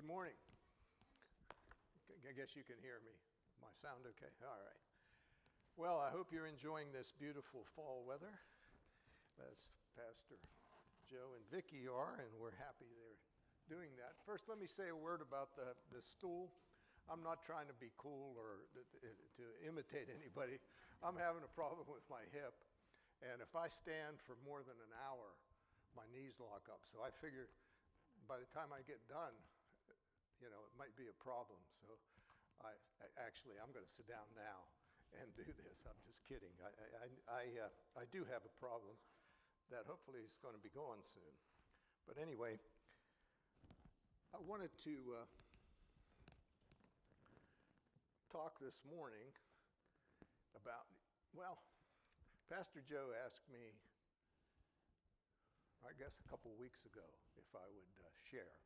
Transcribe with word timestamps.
Good 0.00 0.08
morning. 0.08 0.40
I 2.24 2.32
guess 2.32 2.56
you 2.56 2.64
can 2.64 2.80
hear 2.80 3.04
me. 3.04 3.12
My 3.60 3.68
sound 3.76 4.08
okay? 4.16 4.32
All 4.40 4.56
right. 4.56 4.80
Well, 5.76 6.00
I 6.00 6.08
hope 6.08 6.32
you're 6.32 6.48
enjoying 6.48 6.88
this 6.88 7.12
beautiful 7.12 7.68
fall 7.76 8.00
weather. 8.08 8.32
As 9.44 9.68
Pastor 9.92 10.40
Joe 11.04 11.36
and 11.36 11.44
Vicki 11.52 11.84
are, 11.84 12.16
and 12.16 12.32
we're 12.40 12.56
happy 12.56 12.88
they're 12.96 13.20
doing 13.68 13.92
that. 14.00 14.16
First, 14.24 14.48
let 14.48 14.56
me 14.56 14.64
say 14.64 14.88
a 14.88 14.96
word 14.96 15.20
about 15.20 15.52
the, 15.52 15.76
the 15.92 16.00
stool. 16.00 16.48
I'm 17.04 17.20
not 17.20 17.44
trying 17.44 17.68
to 17.68 17.76
be 17.76 17.92
cool 18.00 18.40
or 18.40 18.64
to, 18.72 19.04
to 19.04 19.44
imitate 19.68 20.08
anybody. 20.16 20.56
I'm 21.04 21.20
having 21.20 21.44
a 21.44 21.52
problem 21.52 21.84
with 21.92 22.08
my 22.08 22.24
hip, 22.32 22.56
and 23.20 23.44
if 23.44 23.52
I 23.52 23.68
stand 23.68 24.16
for 24.24 24.40
more 24.48 24.64
than 24.64 24.80
an 24.80 24.96
hour, 25.04 25.36
my 25.92 26.08
knees 26.08 26.40
lock 26.40 26.72
up. 26.72 26.88
So 26.88 27.04
I 27.04 27.12
figure 27.20 27.52
by 28.24 28.40
the 28.40 28.48
time 28.48 28.72
I 28.72 28.80
get 28.88 29.04
done, 29.04 29.36
you 30.40 30.48
know, 30.48 30.64
it 30.64 30.74
might 30.80 30.96
be 30.96 31.12
a 31.12 31.16
problem. 31.20 31.60
So 31.84 31.92
I, 32.64 32.72
I 33.04 33.06
actually, 33.20 33.60
I'm 33.60 33.72
going 33.76 33.84
to 33.84 33.92
sit 33.92 34.08
down 34.08 34.24
now 34.32 34.64
and 35.20 35.28
do 35.36 35.44
this. 35.44 35.84
I'm 35.84 36.00
just 36.08 36.24
kidding. 36.24 36.52
I, 36.64 36.72
I, 36.72 37.06
I, 37.28 37.42
uh, 37.68 38.00
I 38.00 38.04
do 38.08 38.24
have 38.32 38.42
a 38.48 38.54
problem 38.56 38.96
that 39.68 39.84
hopefully 39.84 40.24
is 40.24 40.40
going 40.40 40.56
to 40.56 40.64
be 40.64 40.72
gone 40.72 41.04
soon. 41.04 41.34
But 42.08 42.16
anyway, 42.16 42.56
I 44.32 44.40
wanted 44.42 44.72
to 44.88 44.94
uh, 45.14 45.26
talk 48.32 48.56
this 48.58 48.80
morning 48.88 49.28
about, 50.56 50.88
well, 51.36 51.60
Pastor 52.48 52.80
Joe 52.82 53.12
asked 53.26 53.46
me, 53.52 53.76
I 55.86 55.92
guess 55.98 56.18
a 56.18 56.26
couple 56.28 56.50
weeks 56.58 56.86
ago, 56.86 57.06
if 57.38 57.48
I 57.54 57.66
would 57.66 57.94
uh, 58.02 58.10
share. 58.30 58.58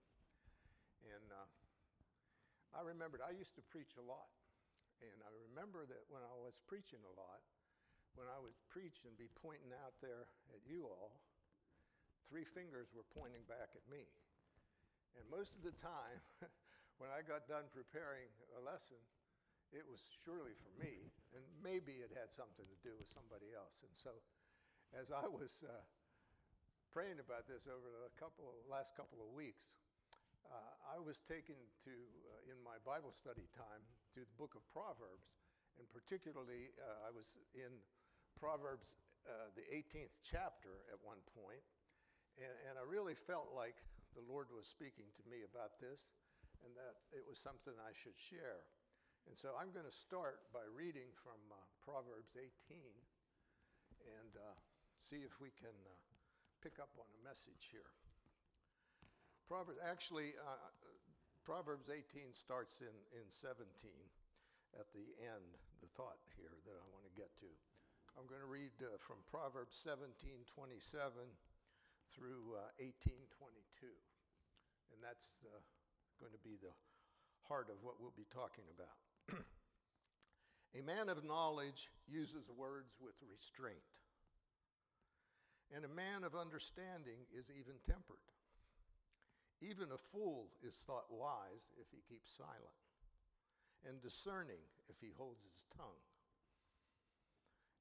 And 1.04 1.28
uh, 1.32 1.63
I 2.74 2.82
remembered 2.82 3.22
I 3.22 3.32
used 3.32 3.54
to 3.56 3.64
preach 3.70 3.94
a 3.96 4.04
lot. 4.04 4.34
And 5.02 5.18
I 5.26 5.30
remember 5.50 5.86
that 5.86 6.06
when 6.10 6.22
I 6.22 6.34
was 6.38 6.58
preaching 6.66 7.02
a 7.02 7.14
lot, 7.18 7.42
when 8.14 8.30
I 8.30 8.38
would 8.38 8.54
preach 8.70 9.02
and 9.06 9.14
be 9.18 9.26
pointing 9.42 9.74
out 9.82 9.98
there 9.98 10.30
at 10.54 10.62
you 10.66 10.86
all, 10.86 11.18
three 12.30 12.46
fingers 12.46 12.94
were 12.94 13.06
pointing 13.10 13.42
back 13.50 13.74
at 13.74 13.84
me. 13.90 14.06
And 15.18 15.26
most 15.30 15.54
of 15.58 15.62
the 15.66 15.74
time, 15.74 16.18
when 17.02 17.10
I 17.10 17.22
got 17.26 17.50
done 17.50 17.66
preparing 17.74 18.30
a 18.54 18.60
lesson, 18.62 18.98
it 19.74 19.82
was 19.82 19.98
surely 20.22 20.54
for 20.54 20.70
me, 20.78 21.10
and 21.34 21.42
maybe 21.58 21.98
it 21.98 22.14
had 22.14 22.30
something 22.30 22.66
to 22.66 22.78
do 22.86 22.94
with 22.94 23.10
somebody 23.10 23.50
else. 23.50 23.82
And 23.82 23.90
so, 23.90 24.14
as 24.94 25.10
I 25.10 25.26
was 25.26 25.66
uh, 25.66 25.82
praying 26.94 27.18
about 27.18 27.50
this 27.50 27.66
over 27.66 27.90
the 27.90 28.06
couple, 28.14 28.46
last 28.70 28.94
couple 28.94 29.18
of 29.18 29.34
weeks, 29.34 29.74
uh, 30.50 30.96
I 30.96 30.98
was 31.00 31.20
taken 31.20 31.56
to, 31.84 31.94
uh, 31.94 32.52
in 32.52 32.58
my 32.60 32.76
Bible 32.84 33.12
study 33.12 33.48
time, 33.54 33.82
to 34.14 34.22
the 34.22 34.36
book 34.38 34.54
of 34.54 34.62
Proverbs. 34.70 35.32
And 35.78 35.86
particularly, 35.90 36.70
uh, 36.78 37.08
I 37.08 37.10
was 37.10 37.34
in 37.54 37.82
Proverbs, 38.38 38.94
uh, 39.26 39.50
the 39.56 39.66
18th 39.72 40.14
chapter 40.22 40.84
at 40.92 41.00
one 41.02 41.18
point, 41.34 41.64
and, 42.38 42.54
and 42.70 42.74
I 42.78 42.84
really 42.86 43.14
felt 43.14 43.50
like 43.54 43.78
the 44.14 44.22
Lord 44.22 44.50
was 44.54 44.66
speaking 44.70 45.10
to 45.18 45.22
me 45.26 45.42
about 45.42 45.78
this 45.82 46.14
and 46.62 46.70
that 46.78 46.94
it 47.10 47.26
was 47.26 47.36
something 47.38 47.74
I 47.82 47.92
should 47.92 48.14
share. 48.14 48.62
And 49.26 49.34
so 49.34 49.56
I'm 49.56 49.72
going 49.72 49.88
to 49.88 49.94
start 49.94 50.46
by 50.52 50.62
reading 50.70 51.10
from 51.16 51.40
uh, 51.50 51.58
Proverbs 51.82 52.36
18 52.36 52.46
and 54.04 54.32
uh, 54.36 54.54
see 54.94 55.24
if 55.24 55.40
we 55.40 55.50
can 55.56 55.74
pick 56.62 56.78
up 56.78 56.92
on 57.00 57.08
a 57.08 57.20
message 57.24 57.72
here. 57.72 57.88
Proverbs, 59.48 59.80
actually, 59.84 60.32
uh, 60.40 60.56
Proverbs 61.44 61.92
18 61.92 62.32
starts 62.32 62.80
in, 62.80 62.94
in 63.12 63.26
17 63.28 63.68
at 64.80 64.88
the 64.96 65.04
end, 65.20 65.48
the 65.84 65.90
thought 65.94 66.18
here 66.34 66.56
that 66.64 66.74
I 66.74 66.84
want 66.90 67.04
to 67.04 67.12
get 67.12 67.28
to. 67.44 67.50
I'm 68.16 68.24
going 68.30 68.40
to 68.40 68.48
read 68.48 68.72
uh, 68.80 68.96
from 69.02 69.20
Proverbs 69.28 69.76
17 69.76 70.48
27 70.48 71.12
through 72.08 72.56
uh, 72.56 72.70
18 72.78 72.92
22. 73.36 73.90
And 74.94 74.98
that's 75.02 75.42
uh, 75.44 75.60
going 76.22 76.32
to 76.32 76.42
be 76.46 76.56
the 76.62 76.72
heart 77.44 77.68
of 77.68 77.82
what 77.82 78.00
we'll 78.00 78.14
be 78.16 78.28
talking 78.32 78.64
about. 78.72 78.96
a 80.78 80.82
man 80.86 81.12
of 81.12 81.26
knowledge 81.26 81.90
uses 82.08 82.48
words 82.48 82.96
with 83.02 83.14
restraint, 83.26 83.90
and 85.74 85.84
a 85.84 85.92
man 85.92 86.22
of 86.22 86.38
understanding 86.38 87.26
is 87.34 87.50
even 87.52 87.76
tempered. 87.84 88.22
Even 89.64 89.92
a 89.92 89.98
fool 90.12 90.52
is 90.62 90.76
thought 90.84 91.08
wise 91.08 91.72
if 91.80 91.88
he 91.90 92.04
keeps 92.06 92.36
silent, 92.36 92.84
and 93.88 94.02
discerning 94.02 94.60
if 94.90 95.00
he 95.00 95.10
holds 95.16 95.40
his 95.42 95.64
tongue. 95.74 96.04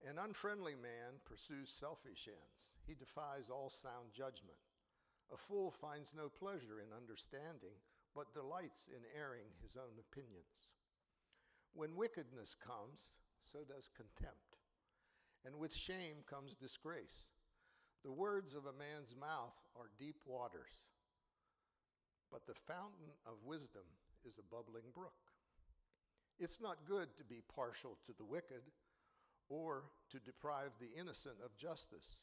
An 0.07 0.17
unfriendly 0.17 0.75
man 0.75 1.19
pursues 1.25 1.69
selfish 1.69 2.29
ends. 2.31 2.71
He 2.87 2.95
defies 2.95 3.49
all 3.49 3.69
sound 3.69 4.13
judgment. 4.15 4.59
A 5.33 5.37
fool 5.37 5.71
finds 5.71 6.13
no 6.13 6.29
pleasure 6.29 6.79
in 6.79 6.95
understanding, 6.95 7.75
but 8.15 8.33
delights 8.33 8.87
in 8.87 9.03
airing 9.19 9.51
his 9.61 9.75
own 9.75 9.99
opinions. 9.99 10.71
When 11.73 11.95
wickedness 11.95 12.55
comes, 12.55 13.07
so 13.43 13.59
does 13.67 13.89
contempt. 13.95 14.55
And 15.45 15.57
with 15.57 15.73
shame 15.73 16.23
comes 16.29 16.55
disgrace. 16.55 17.27
The 18.03 18.11
words 18.11 18.53
of 18.53 18.67
a 18.67 18.73
man's 18.73 19.15
mouth 19.15 19.59
are 19.75 19.91
deep 19.99 20.21
waters 20.25 20.79
but 22.33 22.47
the 22.47 22.59
fountain 22.65 23.13
of 23.27 23.45
wisdom 23.45 23.85
is 24.25 24.39
a 24.39 24.49
bubbling 24.49 24.89
brook. 24.95 25.13
It's 26.39 26.59
not 26.59 26.89
good 26.89 27.07
to 27.17 27.23
be 27.23 27.43
partial 27.55 27.95
to 28.07 28.13
the 28.17 28.25
wicked 28.25 28.65
or 29.49 29.83
to 30.09 30.19
deprive 30.19 30.71
the 30.79 30.99
innocent 30.99 31.35
of 31.45 31.55
justice. 31.55 32.17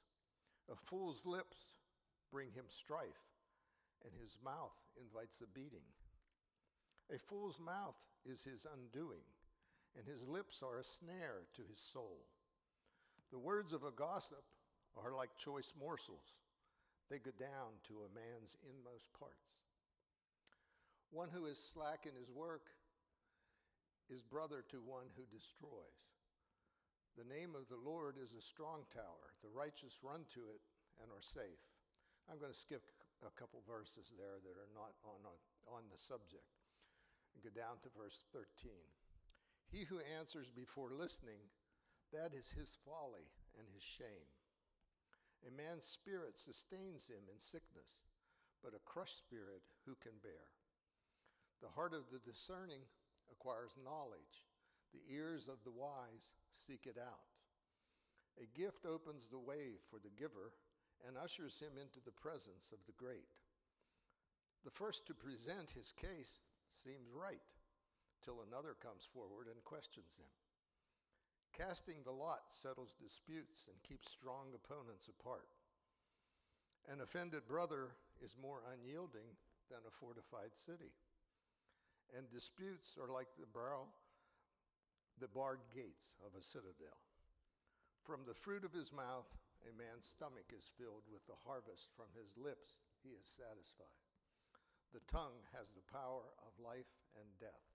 A 0.68 0.74
fool's 0.74 1.24
lips 1.24 1.76
bring 2.32 2.50
him 2.50 2.64
strife, 2.68 3.22
and 4.04 4.12
his 4.20 4.36
mouth 4.44 4.74
invites 5.00 5.40
a 5.42 5.46
beating. 5.46 5.86
A 7.14 7.18
fool's 7.18 7.60
mouth 7.60 7.96
is 8.26 8.42
his 8.42 8.66
undoing, 8.66 9.22
and 9.96 10.04
his 10.04 10.26
lips 10.26 10.60
are 10.60 10.78
a 10.78 10.84
snare 10.84 11.46
to 11.54 11.62
his 11.68 11.78
soul. 11.78 12.26
The 13.30 13.38
words 13.38 13.72
of 13.72 13.84
a 13.84 13.92
gossip 13.92 14.42
are 14.96 15.14
like 15.14 15.30
choice 15.36 15.72
morsels, 15.78 16.34
they 17.10 17.18
go 17.18 17.30
down 17.38 17.74
to 17.88 18.06
a 18.06 18.14
man's 18.14 18.56
inmost 18.62 19.12
parts. 19.18 19.60
One 21.10 21.28
who 21.28 21.46
is 21.46 21.58
slack 21.58 22.06
in 22.06 22.14
his 22.14 22.30
work 22.30 22.70
is 24.10 24.22
brother 24.22 24.62
to 24.70 24.78
one 24.78 25.10
who 25.18 25.26
destroys. 25.26 26.06
The 27.18 27.26
name 27.26 27.58
of 27.58 27.66
the 27.66 27.82
Lord 27.82 28.14
is 28.14 28.34
a 28.34 28.42
strong 28.42 28.86
tower. 28.94 29.34
The 29.42 29.50
righteous 29.50 29.98
run 30.06 30.22
to 30.38 30.42
it 30.54 30.62
and 31.02 31.10
are 31.10 31.22
safe. 31.22 31.62
I'm 32.30 32.38
going 32.38 32.54
to 32.54 32.66
skip 32.66 32.86
a 33.26 33.34
couple 33.34 33.58
verses 33.66 34.14
there 34.14 34.38
that 34.38 34.54
are 34.54 34.70
not 34.70 34.94
on, 35.02 35.18
on 35.66 35.82
the 35.90 35.98
subject 35.98 36.46
and 37.34 37.42
go 37.42 37.50
down 37.50 37.82
to 37.82 37.98
verse 37.98 38.22
13. 38.30 38.70
He 39.70 39.82
who 39.82 39.98
answers 40.18 40.50
before 40.50 40.94
listening, 40.94 41.42
that 42.14 42.34
is 42.34 42.50
his 42.50 42.78
folly 42.86 43.26
and 43.58 43.66
his 43.74 43.82
shame. 43.82 44.30
A 45.46 45.50
man's 45.50 45.86
spirit 45.86 46.38
sustains 46.38 47.10
him 47.10 47.22
in 47.30 47.38
sickness, 47.38 48.02
but 48.62 48.78
a 48.78 48.86
crushed 48.86 49.18
spirit 49.18 49.62
who 49.86 49.94
can 50.02 50.14
bear? 50.22 50.46
The 51.60 51.68
heart 51.68 51.92
of 51.92 52.08
the 52.10 52.20
discerning 52.24 52.80
acquires 53.30 53.76
knowledge. 53.84 54.48
The 54.92 55.14
ears 55.14 55.46
of 55.46 55.62
the 55.64 55.70
wise 55.70 56.32
seek 56.50 56.86
it 56.86 56.96
out. 56.98 57.28
A 58.40 58.46
gift 58.58 58.86
opens 58.86 59.28
the 59.28 59.38
way 59.38 59.76
for 59.90 59.98
the 60.00 60.14
giver 60.18 60.52
and 61.06 61.16
ushers 61.16 61.60
him 61.60 61.76
into 61.80 62.00
the 62.04 62.16
presence 62.16 62.72
of 62.72 62.80
the 62.86 62.96
great. 62.96 63.28
The 64.64 64.70
first 64.70 65.06
to 65.06 65.14
present 65.14 65.70
his 65.70 65.92
case 65.92 66.40
seems 66.68 67.12
right 67.12 67.44
till 68.24 68.44
another 68.44 68.76
comes 68.80 69.04
forward 69.04 69.48
and 69.48 69.64
questions 69.64 70.16
him. 70.18 70.28
Casting 71.56 72.02
the 72.04 72.12
lot 72.12 72.48
settles 72.48 72.96
disputes 73.00 73.66
and 73.68 73.82
keeps 73.82 74.10
strong 74.10 74.52
opponents 74.54 75.08
apart. 75.08 75.48
An 76.88 77.00
offended 77.00 77.46
brother 77.48 77.92
is 78.22 78.36
more 78.40 78.62
unyielding 78.72 79.36
than 79.68 79.80
a 79.86 79.90
fortified 79.90 80.54
city 80.54 80.92
and 82.16 82.28
disputes 82.30 82.96
are 83.00 83.12
like 83.12 83.28
the 83.38 83.50
barrel, 83.52 83.88
the 85.20 85.28
barred 85.28 85.62
gates 85.74 86.14
of 86.26 86.32
a 86.38 86.42
citadel. 86.42 86.98
From 88.02 88.24
the 88.26 88.34
fruit 88.34 88.64
of 88.64 88.72
his 88.72 88.92
mouth, 88.92 89.28
a 89.68 89.72
man's 89.76 90.08
stomach 90.08 90.48
is 90.56 90.72
filled 90.80 91.04
with 91.12 91.24
the 91.28 91.36
harvest 91.44 91.92
from 91.94 92.08
his 92.16 92.32
lips, 92.36 92.80
he 93.04 93.12
is 93.12 93.24
satisfied. 93.24 94.00
The 94.92 95.04
tongue 95.12 95.38
has 95.54 95.70
the 95.70 95.86
power 95.92 96.26
of 96.42 96.64
life 96.64 96.90
and 97.14 97.28
death. 97.38 97.66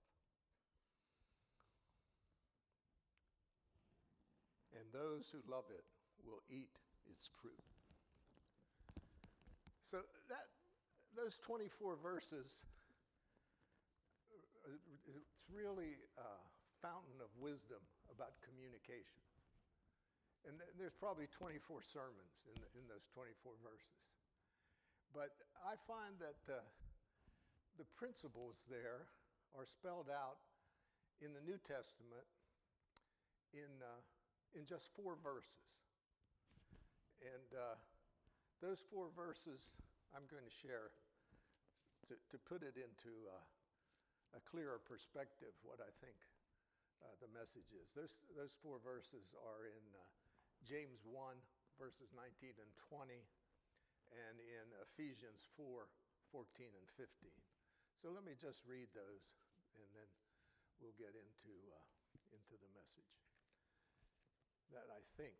And 4.76 4.84
those 4.92 5.32
who 5.32 5.40
love 5.50 5.64
it 5.70 5.84
will 6.26 6.42
eat 6.50 6.76
its 7.08 7.30
fruit. 7.40 7.64
So 9.80 10.02
that 10.28 10.50
those 11.16 11.38
24 11.46 11.96
verses 12.02 12.66
it's 15.06 15.38
really 15.46 15.98
a 16.18 16.30
fountain 16.82 17.22
of 17.22 17.30
wisdom 17.38 17.80
about 18.10 18.38
communication. 18.42 19.22
And 20.46 20.58
th- 20.58 20.74
there's 20.78 20.94
probably 20.94 21.26
24 21.30 21.82
sermons 21.82 22.46
in, 22.46 22.56
the, 22.58 22.68
in 22.78 22.84
those 22.86 23.06
24 23.14 23.54
verses. 23.62 23.98
But 25.14 25.34
I 25.62 25.78
find 25.86 26.14
that 26.22 26.38
uh, 26.46 26.62
the 27.78 27.86
principles 27.98 28.62
there 28.70 29.06
are 29.54 29.66
spelled 29.66 30.10
out 30.10 30.42
in 31.24 31.32
the 31.32 31.42
New 31.42 31.58
Testament 31.62 32.26
in, 33.54 33.70
uh, 33.80 34.02
in 34.54 34.68
just 34.68 34.92
four 34.92 35.16
verses. 35.22 35.66
And 37.24 37.48
uh, 37.56 37.80
those 38.60 38.84
four 38.92 39.08
verses 39.16 39.72
I'm 40.14 40.28
going 40.30 40.44
to 40.44 40.52
share 40.52 40.92
to, 42.08 42.14
to 42.14 42.36
put 42.46 42.62
it 42.62 42.76
into 42.78 43.10
uh, 43.26 43.40
a 44.36 44.42
clearer 44.44 44.76
perspective 44.84 45.56
what 45.64 45.80
I 45.80 45.88
think 46.04 46.20
uh, 47.00 47.16
the 47.24 47.32
message 47.32 47.72
is. 47.72 47.96
Those, 47.96 48.20
those 48.36 48.52
four 48.60 48.76
verses 48.84 49.32
are 49.32 49.64
in 49.64 49.84
uh, 49.96 50.04
James 50.60 51.00
1, 51.08 51.16
verses 51.80 52.12
19 52.12 52.52
and 52.60 52.72
20, 52.92 53.16
and 54.12 54.36
in 54.36 54.66
Ephesians 54.92 55.48
4, 55.56 55.88
14 56.36 56.68
and 56.68 56.88
15. 57.00 57.08
So 57.96 58.12
let 58.12 58.28
me 58.28 58.36
just 58.36 58.60
read 58.68 58.92
those, 58.92 59.24
and 59.80 59.88
then 59.96 60.10
we'll 60.84 60.96
get 61.00 61.16
into, 61.16 61.52
uh, 61.72 61.88
into 62.36 62.60
the 62.60 62.70
message 62.76 63.16
that 64.76 64.92
I 64.92 65.00
think 65.16 65.36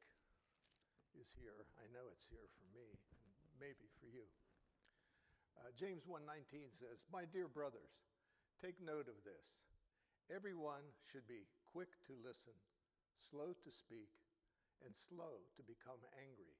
is 1.20 1.28
here. 1.36 1.68
I 1.76 1.84
know 1.92 2.08
it's 2.08 2.24
here 2.32 2.48
for 2.56 2.66
me, 2.72 2.96
and 3.20 3.28
maybe 3.60 3.92
for 4.00 4.08
you. 4.08 4.24
Uh, 5.56 5.72
James 5.72 6.04
1:19 6.04 6.68
says, 6.70 7.04
"My 7.08 7.24
dear 7.24 7.48
brothers, 7.48 7.96
take 8.66 8.82
note 8.82 9.06
of 9.06 9.22
this. 9.22 9.46
Everyone 10.26 10.82
should 10.98 11.22
be 11.30 11.46
quick 11.70 11.94
to 12.10 12.18
listen, 12.18 12.58
slow 13.14 13.54
to 13.62 13.70
speak, 13.70 14.10
and 14.82 14.90
slow 14.90 15.46
to 15.54 15.62
become 15.62 16.02
angry. 16.18 16.58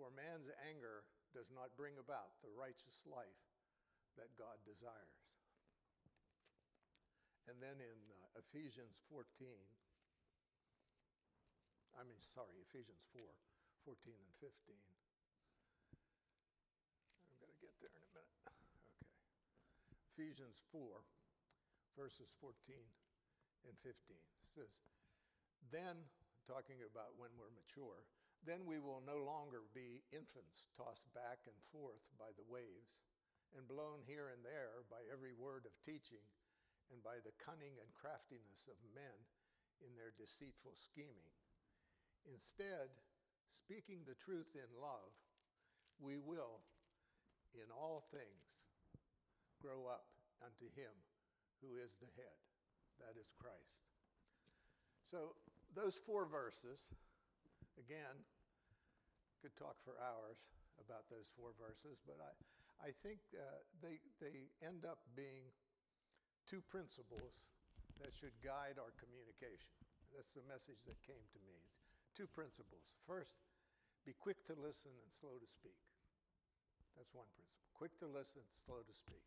For 0.00 0.08
man's 0.16 0.48
anger 0.64 1.04
does 1.36 1.52
not 1.52 1.76
bring 1.76 2.00
about 2.00 2.40
the 2.40 2.48
righteous 2.56 3.04
life 3.04 3.44
that 4.16 4.32
God 4.40 4.56
desires." 4.64 5.28
And 7.44 7.60
then 7.60 7.76
in 7.84 8.00
uh, 8.08 8.40
Ephesians 8.40 8.96
14, 9.12 9.28
I 12.00 12.04
mean, 12.08 12.20
sorry, 12.20 12.56
Ephesians 12.64 13.04
4, 13.12 13.20
14 13.84 14.16
and 14.16 14.32
15. 14.40 14.52
I'm 17.28 17.36
going 17.40 17.52
to 17.52 17.60
get 17.60 17.76
there 17.80 17.92
in 17.92 18.04
a 18.04 18.12
minute. 18.12 18.36
Okay. 18.44 18.92
Ephesians 20.18 20.58
4, 20.74 20.82
verses 21.94 22.34
14 22.42 22.50
and 23.70 23.78
15 23.86 24.18
says, 24.42 24.82
Then, 25.70 25.94
talking 26.42 26.82
about 26.82 27.14
when 27.14 27.30
we're 27.38 27.54
mature, 27.54 28.02
then 28.42 28.66
we 28.66 28.82
will 28.82 28.98
no 29.06 29.22
longer 29.22 29.70
be 29.78 30.02
infants 30.10 30.74
tossed 30.74 31.06
back 31.14 31.46
and 31.46 31.54
forth 31.70 32.02
by 32.18 32.34
the 32.34 32.50
waves 32.50 32.98
and 33.54 33.70
blown 33.70 34.02
here 34.10 34.34
and 34.34 34.42
there 34.42 34.82
by 34.90 35.06
every 35.06 35.38
word 35.38 35.70
of 35.70 35.74
teaching 35.86 36.26
and 36.90 36.98
by 36.98 37.22
the 37.22 37.38
cunning 37.38 37.78
and 37.78 37.94
craftiness 37.94 38.66
of 38.66 38.90
men 38.90 39.22
in 39.86 39.94
their 39.94 40.10
deceitful 40.18 40.74
scheming. 40.74 41.30
Instead, 42.26 42.90
speaking 43.54 44.02
the 44.02 44.18
truth 44.18 44.50
in 44.58 44.66
love, 44.82 45.14
we 46.02 46.18
will, 46.18 46.58
in 47.54 47.70
all 47.70 48.02
things, 48.10 48.47
grow 49.60 49.86
up 49.90 50.06
unto 50.42 50.66
him 50.74 50.92
who 51.62 51.78
is 51.78 51.98
the 51.98 52.10
head, 52.14 52.38
that 53.02 53.18
is 53.18 53.30
Christ. 53.34 53.86
So, 55.06 55.34
those 55.74 55.98
four 55.98 56.26
verses, 56.26 56.86
again, 57.78 58.14
could 59.42 59.54
talk 59.58 59.78
for 59.82 59.98
hours 59.98 60.50
about 60.82 61.06
those 61.10 61.30
four 61.34 61.54
verses, 61.58 61.98
but 62.06 62.18
I, 62.18 62.32
I 62.82 62.90
think 63.02 63.18
uh, 63.34 63.62
they, 63.82 63.98
they 64.22 64.50
end 64.62 64.86
up 64.86 65.02
being 65.14 65.50
two 66.46 66.62
principles 66.70 67.42
that 67.98 68.14
should 68.14 68.34
guide 68.42 68.78
our 68.78 68.94
communication. 68.98 69.74
That's 70.14 70.30
the 70.32 70.46
message 70.46 70.80
that 70.86 70.98
came 71.04 71.22
to 71.34 71.40
me 71.46 71.58
two 72.18 72.26
principles. 72.26 72.98
First, 73.06 73.38
be 74.02 74.10
quick 74.10 74.42
to 74.50 74.54
listen 74.58 74.90
and 74.90 75.10
slow 75.14 75.38
to 75.38 75.46
speak. 75.46 75.78
That's 76.98 77.14
one 77.14 77.30
principle. 77.38 77.62
Quick 77.78 77.94
to 78.02 78.10
listen, 78.10 78.42
slow 78.58 78.82
to 78.82 78.94
speak. 78.94 79.22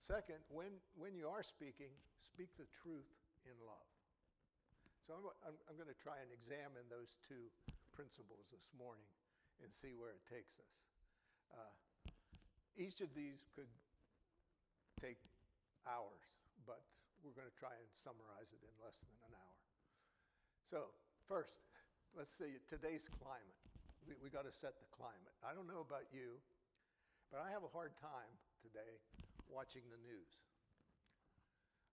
Second, 0.00 0.40
when, 0.48 0.72
when 0.96 1.12
you 1.12 1.28
are 1.28 1.44
speaking, 1.44 1.92
speak 2.24 2.48
the 2.56 2.64
truth 2.72 3.06
in 3.44 3.52
love. 3.68 3.88
So 5.04 5.12
I'm, 5.12 5.52
I'm, 5.52 5.56
I'm 5.68 5.76
going 5.76 5.92
to 5.92 6.00
try 6.00 6.16
and 6.24 6.32
examine 6.32 6.88
those 6.88 7.20
two 7.20 7.52
principles 7.92 8.48
this 8.48 8.64
morning 8.72 9.04
and 9.60 9.68
see 9.68 9.92
where 9.92 10.16
it 10.16 10.24
takes 10.24 10.56
us. 10.56 10.74
Uh, 11.52 11.74
each 12.80 13.04
of 13.04 13.12
these 13.12 13.52
could 13.52 13.68
take 14.96 15.20
hours, 15.84 16.24
but 16.64 16.80
we're 17.20 17.36
going 17.36 17.48
to 17.48 17.58
try 17.60 17.76
and 17.76 17.88
summarize 17.92 18.48
it 18.56 18.62
in 18.64 18.72
less 18.80 19.04
than 19.04 19.12
an 19.28 19.36
hour. 19.36 19.58
So, 20.64 20.78
first, 21.28 21.60
let's 22.16 22.32
see, 22.32 22.56
today's 22.72 23.04
climate. 23.20 23.60
We, 24.08 24.16
we 24.24 24.32
got 24.32 24.48
to 24.48 24.54
set 24.54 24.80
the 24.80 24.88
climate. 24.96 25.34
I 25.44 25.52
don't 25.52 25.68
know 25.68 25.84
about 25.84 26.08
you, 26.08 26.40
but 27.28 27.44
I 27.44 27.52
have 27.52 27.68
a 27.68 27.72
hard 27.72 27.92
time 28.00 28.32
today 28.64 28.96
watching 29.50 29.82
the 29.90 30.00
news. 30.00 30.30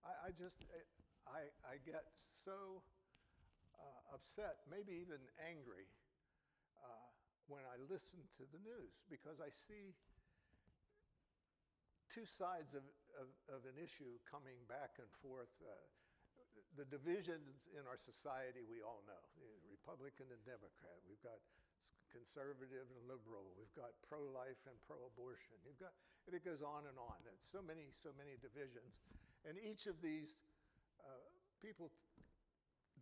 I, 0.05 0.29
I 0.29 0.29
just, 0.31 0.63
I, 1.27 1.49
I 1.65 1.81
get 1.83 2.05
so 2.15 2.81
uh, 3.75 4.15
upset, 4.15 4.63
maybe 4.69 4.95
even 4.97 5.19
angry, 5.43 5.89
uh, 6.79 7.09
when 7.49 7.65
I 7.67 7.81
listen 7.89 8.21
to 8.39 8.43
the 8.53 8.61
news 8.63 8.93
because 9.09 9.41
I 9.43 9.51
see 9.51 9.97
two 12.07 12.25
sides 12.25 12.71
of, 12.73 12.85
of, 13.19 13.27
of 13.51 13.61
an 13.67 13.75
issue 13.77 14.15
coming 14.25 14.57
back 14.71 14.97
and 14.97 15.09
forth. 15.19 15.51
Uh, 15.61 15.75
the 16.73 16.85
divisions 16.89 17.69
in 17.73 17.85
our 17.89 17.97
society 17.97 18.65
we 18.65 18.81
all 18.85 19.01
know 19.05 19.23
Republican 19.69 20.29
and 20.29 20.41
Democrat. 20.45 20.97
We've 21.07 21.21
got 21.21 21.37
conservative 22.11 22.87
and 22.91 23.01
liberal. 23.07 23.53
We've 23.55 23.73
got 23.75 23.95
pro 24.07 24.23
life 24.31 24.59
and 24.67 24.75
pro 24.87 24.97
abortion. 25.07 25.55
You've 25.63 25.79
got, 25.79 25.93
and 26.27 26.33
it 26.35 26.43
goes 26.43 26.63
on 26.63 26.87
and 26.87 26.97
on. 26.99 27.17
It's 27.31 27.47
so 27.47 27.59
many, 27.63 27.87
so 27.91 28.11
many 28.15 28.39
divisions. 28.39 28.99
And 29.47 29.55
each 29.59 29.87
of 29.87 29.99
these 30.03 30.39
uh, 31.03 31.29
people, 31.63 31.91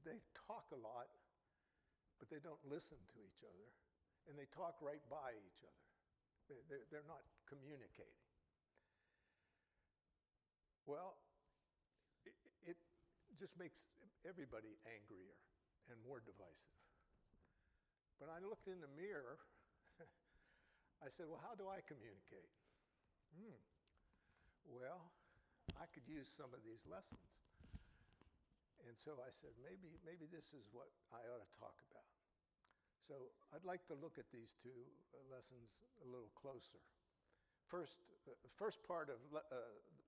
they 0.05 0.21
talk 0.47 0.69
a 0.73 0.79
lot, 0.79 1.09
but 2.21 2.29
they 2.29 2.41
don't 2.41 2.61
listen 2.65 2.97
to 2.97 3.17
each 3.25 3.41
other. 3.41 3.67
And 4.25 4.33
they 4.33 4.49
talk 4.49 4.81
right 4.81 5.01
by 5.09 5.37
each 5.37 5.61
other. 5.61 5.85
They, 6.69 6.81
they're 6.89 7.09
not 7.09 7.21
communicating. 7.45 8.25
Well, 10.85 11.17
it 13.35 13.41
just 13.41 13.57
makes 13.57 13.89
everybody 14.23 14.77
angrier 14.85 15.33
and 15.89 15.97
more 16.05 16.21
divisive. 16.21 16.84
But 18.19 18.31
I 18.31 18.39
looked 18.39 18.67
in 18.71 18.79
the 18.79 18.91
mirror. 18.95 19.37
I 21.05 21.11
said, 21.11 21.27
Well, 21.27 21.41
how 21.43 21.55
do 21.55 21.67
I 21.67 21.83
communicate? 21.83 22.51
Hmm. 23.35 23.59
Well, 24.65 25.11
I 25.77 25.85
could 25.91 26.07
use 26.07 26.29
some 26.31 26.49
of 26.55 26.63
these 26.63 26.87
lessons. 26.87 27.21
And 28.85 28.93
so 28.93 29.17
I 29.17 29.33
said, 29.33 29.51
maybe, 29.65 29.97
maybe 30.05 30.29
this 30.29 30.53
is 30.53 30.69
what 30.69 30.93
I 31.09 31.21
ought 31.25 31.41
to 31.41 31.51
talk 31.57 31.73
about. 31.89 32.05
So 33.01 33.33
I'd 33.53 33.65
like 33.65 33.85
to 33.89 33.97
look 33.97 34.17
at 34.21 34.29
these 34.29 34.57
two 34.61 34.73
uh, 35.13 35.21
lessons 35.29 35.77
a 36.01 36.07
little 36.09 36.29
closer. 36.37 36.81
First, 37.65 37.97
uh, 38.29 38.37
the 38.45 38.53
first 38.57 38.81
part 38.85 39.09
of 39.09 39.17
uh, 39.33 39.41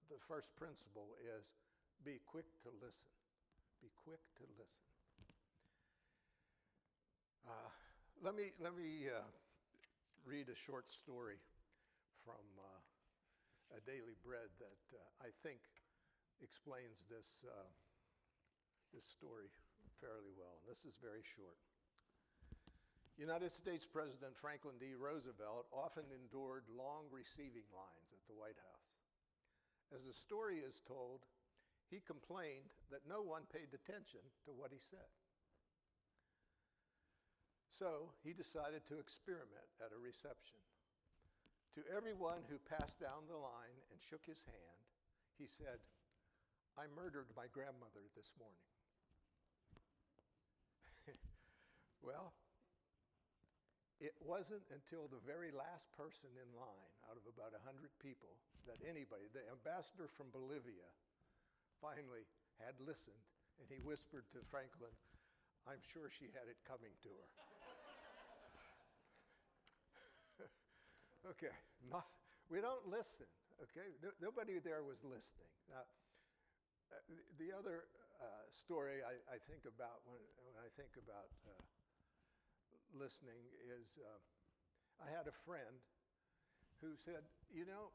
the 0.10 0.22
first 0.22 0.54
principle 0.58 1.18
is 1.22 1.54
be 2.06 2.22
quick 2.26 2.46
to 2.66 2.70
listen. 2.82 3.14
Be 3.82 3.90
quick 3.98 4.22
to 4.42 4.46
listen. 4.58 4.86
Uh, 7.46 7.70
let 8.24 8.34
me, 8.34 8.50
let 8.58 8.74
me 8.74 9.10
uh, 9.10 9.22
read 10.26 10.50
a 10.50 10.58
short 10.58 10.90
story 10.90 11.38
from 12.26 12.42
uh, 12.58 13.78
a 13.78 13.82
daily 13.86 14.18
bread 14.26 14.50
that 14.58 14.82
uh, 14.94 15.02
I 15.22 15.30
think 15.46 15.62
explains 16.42 17.06
this, 17.10 17.46
uh, 17.46 17.70
this 18.94 19.06
story 19.06 19.54
fairly 20.02 20.34
well. 20.34 20.58
And 20.62 20.66
this 20.66 20.86
is 20.86 20.98
very 20.98 21.22
short. 21.22 21.58
United 23.18 23.50
States 23.50 23.86
President 23.86 24.38
Franklin 24.38 24.78
D. 24.78 24.94
Roosevelt 24.94 25.66
often 25.74 26.06
endured 26.14 26.70
long 26.70 27.10
receiving 27.10 27.66
lines 27.74 28.10
at 28.14 28.22
the 28.30 28.38
White 28.38 28.58
House. 28.62 28.94
As 29.94 30.06
the 30.06 30.14
story 30.14 30.62
is 30.62 30.82
told, 30.86 31.26
he 31.90 32.02
complained 32.06 32.70
that 32.94 33.10
no 33.10 33.26
one 33.26 33.50
paid 33.50 33.74
attention 33.74 34.22
to 34.46 34.54
what 34.54 34.70
he 34.70 34.78
said. 34.78 35.10
So 37.78 38.10
he 38.26 38.34
decided 38.34 38.82
to 38.90 38.98
experiment 38.98 39.70
at 39.78 39.94
a 39.94 40.02
reception. 40.02 40.58
To 41.78 41.86
everyone 41.94 42.42
who 42.50 42.58
passed 42.66 42.98
down 42.98 43.30
the 43.30 43.38
line 43.38 43.78
and 43.94 44.02
shook 44.02 44.26
his 44.26 44.42
hand, 44.50 44.82
he 45.38 45.46
said, 45.46 45.78
I 46.74 46.90
murdered 46.98 47.30
my 47.38 47.46
grandmother 47.54 48.02
this 48.18 48.34
morning. 48.42 48.66
well, 52.02 52.34
it 54.02 54.18
wasn't 54.26 54.66
until 54.74 55.06
the 55.06 55.22
very 55.22 55.54
last 55.54 55.86
person 55.94 56.34
in 56.34 56.50
line 56.58 56.94
out 57.06 57.22
of 57.22 57.30
about 57.30 57.54
100 57.62 57.94
people 58.02 58.42
that 58.66 58.82
anybody, 58.90 59.30
the 59.38 59.46
ambassador 59.54 60.10
from 60.18 60.34
Bolivia, 60.34 60.90
finally 61.78 62.26
had 62.58 62.74
listened 62.82 63.22
and 63.62 63.70
he 63.70 63.78
whispered 63.86 64.26
to 64.34 64.42
Franklin, 64.50 64.94
I'm 65.70 65.82
sure 65.94 66.10
she 66.10 66.34
had 66.34 66.50
it 66.50 66.58
coming 66.66 66.98
to 67.06 67.14
her. 67.14 67.57
Okay, 71.32 71.54
not, 71.92 72.08
we 72.48 72.64
don't 72.64 72.88
listen, 72.88 73.28
okay? 73.60 73.88
No, 74.04 74.10
nobody 74.22 74.60
there 74.60 74.84
was 74.84 75.04
listening. 75.04 75.52
Now, 75.68 75.84
the, 77.12 77.20
the 77.40 77.50
other 77.52 77.88
uh, 78.18 78.46
story 78.50 79.04
I, 79.04 79.20
I, 79.30 79.38
think 79.46 79.68
about 79.68 80.02
when, 80.08 80.24
when 80.42 80.56
I 80.58 80.72
think 80.74 80.96
about 80.98 81.30
uh, 81.46 81.54
listening 82.96 83.38
is 83.68 84.00
uh, 84.02 84.18
I 85.04 85.12
had 85.12 85.30
a 85.30 85.36
friend 85.46 85.78
who 86.82 86.98
said, 86.98 87.22
You 87.54 87.68
know, 87.68 87.94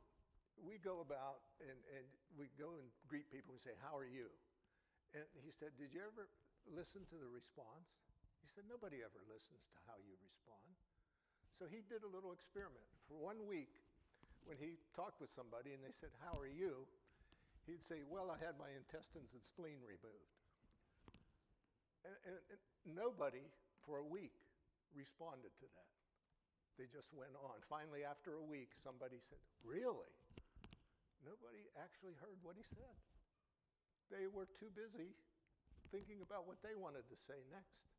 we 0.61 0.79
go 0.79 1.01
about 1.03 1.43
and, 1.59 1.79
and 1.97 2.05
we 2.39 2.53
go 2.55 2.79
and 2.79 2.87
greet 3.09 3.27
people 3.33 3.57
and 3.57 3.63
say, 3.63 3.75
How 3.83 3.97
are 3.97 4.07
you? 4.07 4.31
And 5.17 5.25
he 5.43 5.51
said, 5.51 5.75
Did 5.81 5.91
you 5.91 6.05
ever 6.05 6.31
listen 6.71 7.03
to 7.11 7.17
the 7.19 7.29
response? 7.29 7.99
He 8.45 8.49
said, 8.51 8.69
Nobody 8.69 9.03
ever 9.03 9.23
listens 9.27 9.67
to 9.75 9.79
how 9.89 9.99
you 10.05 10.15
respond. 10.23 10.71
So 11.53 11.69
he 11.69 11.85
did 11.85 12.03
a 12.03 12.11
little 12.11 12.33
experiment. 12.33 12.85
For 13.07 13.21
one 13.21 13.45
week, 13.45 13.69
when 14.49 14.57
he 14.57 14.81
talked 14.97 15.21
with 15.21 15.31
somebody 15.31 15.77
and 15.77 15.85
they 15.85 15.93
said, 15.93 16.11
How 16.25 16.35
are 16.41 16.51
you? 16.51 16.89
He'd 17.69 17.85
say, 17.85 18.03
Well, 18.09 18.33
I 18.33 18.39
had 18.41 18.59
my 18.59 18.73
intestines 18.73 19.37
and 19.37 19.43
spleen 19.45 19.79
removed. 19.85 20.33
And, 22.03 22.17
and, 22.27 22.37
and 22.51 22.61
nobody 22.97 23.45
for 23.87 24.03
a 24.03 24.07
week 24.07 24.35
responded 24.97 25.55
to 25.63 25.67
that. 25.79 25.91
They 26.81 26.89
just 26.89 27.13
went 27.15 27.37
on. 27.39 27.61
Finally, 27.69 28.03
after 28.03 28.35
a 28.41 28.45
week, 28.45 28.75
somebody 28.81 29.21
said, 29.21 29.39
Really? 29.63 30.11
Nobody 31.23 31.63
actually 31.79 32.19
heard 32.19 32.41
what 32.43 32.59
he 32.59 32.67
said. 32.67 32.97
They 34.11 34.27
were 34.27 34.51
too 34.59 34.73
busy 34.75 35.15
thinking 35.95 36.25
about 36.25 36.49
what 36.49 36.59
they 36.65 36.75
wanted 36.75 37.07
to 37.13 37.17
say 37.17 37.39
next. 37.53 37.93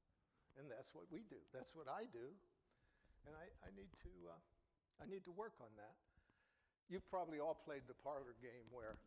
And 0.60 0.70
that's 0.70 0.94
what 0.94 1.08
we 1.10 1.26
do. 1.30 1.40
That's 1.56 1.74
what 1.74 1.88
I 1.88 2.06
do. 2.12 2.34
And 3.28 3.34
I, 3.36 3.46
I 3.64 3.70
need, 3.76 3.92
to, 4.04 4.12
uh, 4.28 4.40
I 5.00 5.06
need 5.08 5.24
to 5.26 5.34
work 5.34 5.56
on 5.64 5.72
that. 5.80 5.96
You've 6.92 7.08
probably 7.08 7.40
all 7.40 7.56
played 7.56 7.88
the 7.88 7.96
parlor 8.04 8.36
game 8.44 8.68
where 8.76 9.00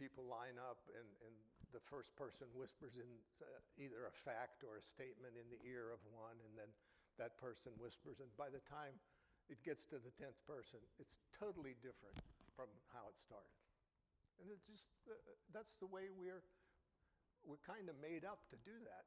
people 0.00 0.24
line 0.24 0.56
up 0.56 0.80
and, 0.96 1.04
and 1.28 1.34
the 1.76 1.82
first 1.92 2.16
person 2.16 2.48
whispers 2.56 2.96
in 2.96 3.06
uh, 3.44 3.46
either 3.76 4.08
a 4.08 4.14
fact 4.14 4.64
or 4.64 4.80
a 4.80 4.82
statement 4.82 5.36
in 5.36 5.46
the 5.52 5.60
ear 5.68 5.92
of 5.92 6.00
one, 6.16 6.34
and 6.40 6.52
then 6.56 6.72
that 7.20 7.36
person 7.36 7.70
whispers. 7.76 8.18
And 8.18 8.32
by 8.40 8.48
the 8.48 8.64
time 8.64 8.96
it 9.52 9.60
gets 9.60 9.84
to 9.92 10.00
the 10.00 10.10
10th 10.16 10.40
person, 10.48 10.80
it's 10.96 11.20
totally 11.36 11.76
different 11.84 12.16
from 12.56 12.72
how 12.96 13.04
it 13.12 13.20
started. 13.20 13.60
And 14.40 14.48
it's 14.48 14.64
just, 14.64 14.88
uh, 15.04 15.12
that's 15.52 15.76
the 15.84 15.86
way 15.86 16.08
we're, 16.08 16.40
we're 17.44 17.60
kind 17.60 17.92
of 17.92 17.94
made 18.00 18.24
up 18.24 18.40
to 18.50 18.56
do 18.64 18.72
that. 18.88 19.04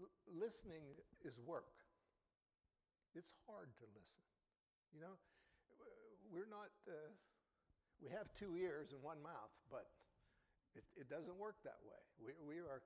L- 0.00 0.16
listening 0.32 0.96
is 1.28 1.36
work. 1.44 1.75
It's 3.16 3.32
hard 3.48 3.72
to 3.80 3.86
listen. 3.96 4.20
You 4.92 5.00
know, 5.00 5.16
we're 6.28 6.52
not, 6.52 6.68
uh, 6.84 7.08
we 7.96 8.12
have 8.12 8.28
two 8.36 8.60
ears 8.60 8.92
and 8.92 9.00
one 9.00 9.24
mouth, 9.24 9.56
but 9.72 9.88
it, 10.76 10.84
it 11.00 11.08
doesn't 11.08 11.32
work 11.40 11.56
that 11.64 11.80
way. 11.80 11.96
We, 12.20 12.36
we 12.44 12.60
are, 12.60 12.84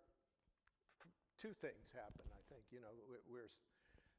two 1.42 1.50
things 1.58 1.90
happen, 1.90 2.30
I 2.30 2.42
think. 2.46 2.62
You 2.70 2.78
know, 2.78 2.94
we're 3.26 3.50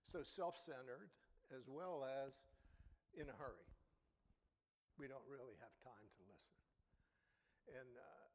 so 0.04 0.20
self 0.20 0.60
centered 0.60 1.08
as 1.56 1.72
well 1.72 2.04
as 2.04 2.36
in 3.16 3.32
a 3.32 3.36
hurry. 3.40 3.72
We 5.00 5.08
don't 5.08 5.24
really 5.32 5.56
have 5.64 5.72
time 5.80 6.08
to 6.12 6.22
listen. 6.28 6.60
And 7.72 7.92
uh, 7.96 8.28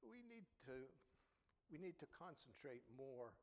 we, 0.00 0.24
need 0.24 0.48
to, 0.64 0.88
we 1.68 1.76
need 1.76 2.00
to 2.00 2.08
concentrate 2.08 2.80
more 2.96 3.36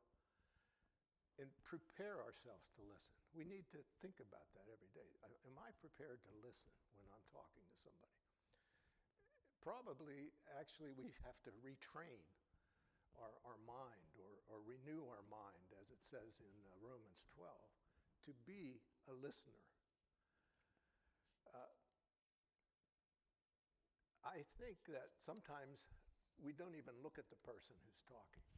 and 1.40 1.48
prepare 1.64 2.20
ourselves 2.20 2.68
to 2.76 2.84
listen. 2.84 3.16
We 3.32 3.48
need 3.48 3.64
to 3.72 3.80
think 4.04 4.20
about 4.20 4.52
that 4.52 4.68
every 4.68 4.92
day. 4.92 5.08
Am 5.48 5.56
I 5.56 5.72
prepared 5.80 6.20
to 6.28 6.32
listen 6.44 6.68
when 7.00 7.08
I'm 7.08 7.24
talking 7.32 7.64
to 7.64 7.76
somebody? 7.80 8.20
probably 9.60 10.32
actually 10.56 10.92
we 10.96 11.12
have 11.24 11.36
to 11.44 11.52
retrain 11.60 12.20
our, 13.20 13.32
our 13.44 13.60
mind 13.68 14.16
or, 14.16 14.32
or 14.48 14.64
renew 14.64 15.04
our 15.12 15.24
mind, 15.28 15.68
as 15.76 15.92
it 15.92 16.00
says 16.00 16.40
in 16.40 16.56
uh, 16.64 16.72
Romans 16.80 17.28
12, 17.36 17.52
to 18.28 18.32
be 18.48 18.80
a 19.08 19.14
listener. 19.20 19.64
Uh, 21.52 21.72
I 24.24 24.44
think 24.56 24.80
that 24.88 25.12
sometimes 25.20 25.84
we 26.40 26.56
don't 26.56 26.76
even 26.76 26.96
look 27.04 27.20
at 27.20 27.28
the 27.28 27.40
person 27.44 27.76
who's 27.84 28.00
talking. 28.08 28.49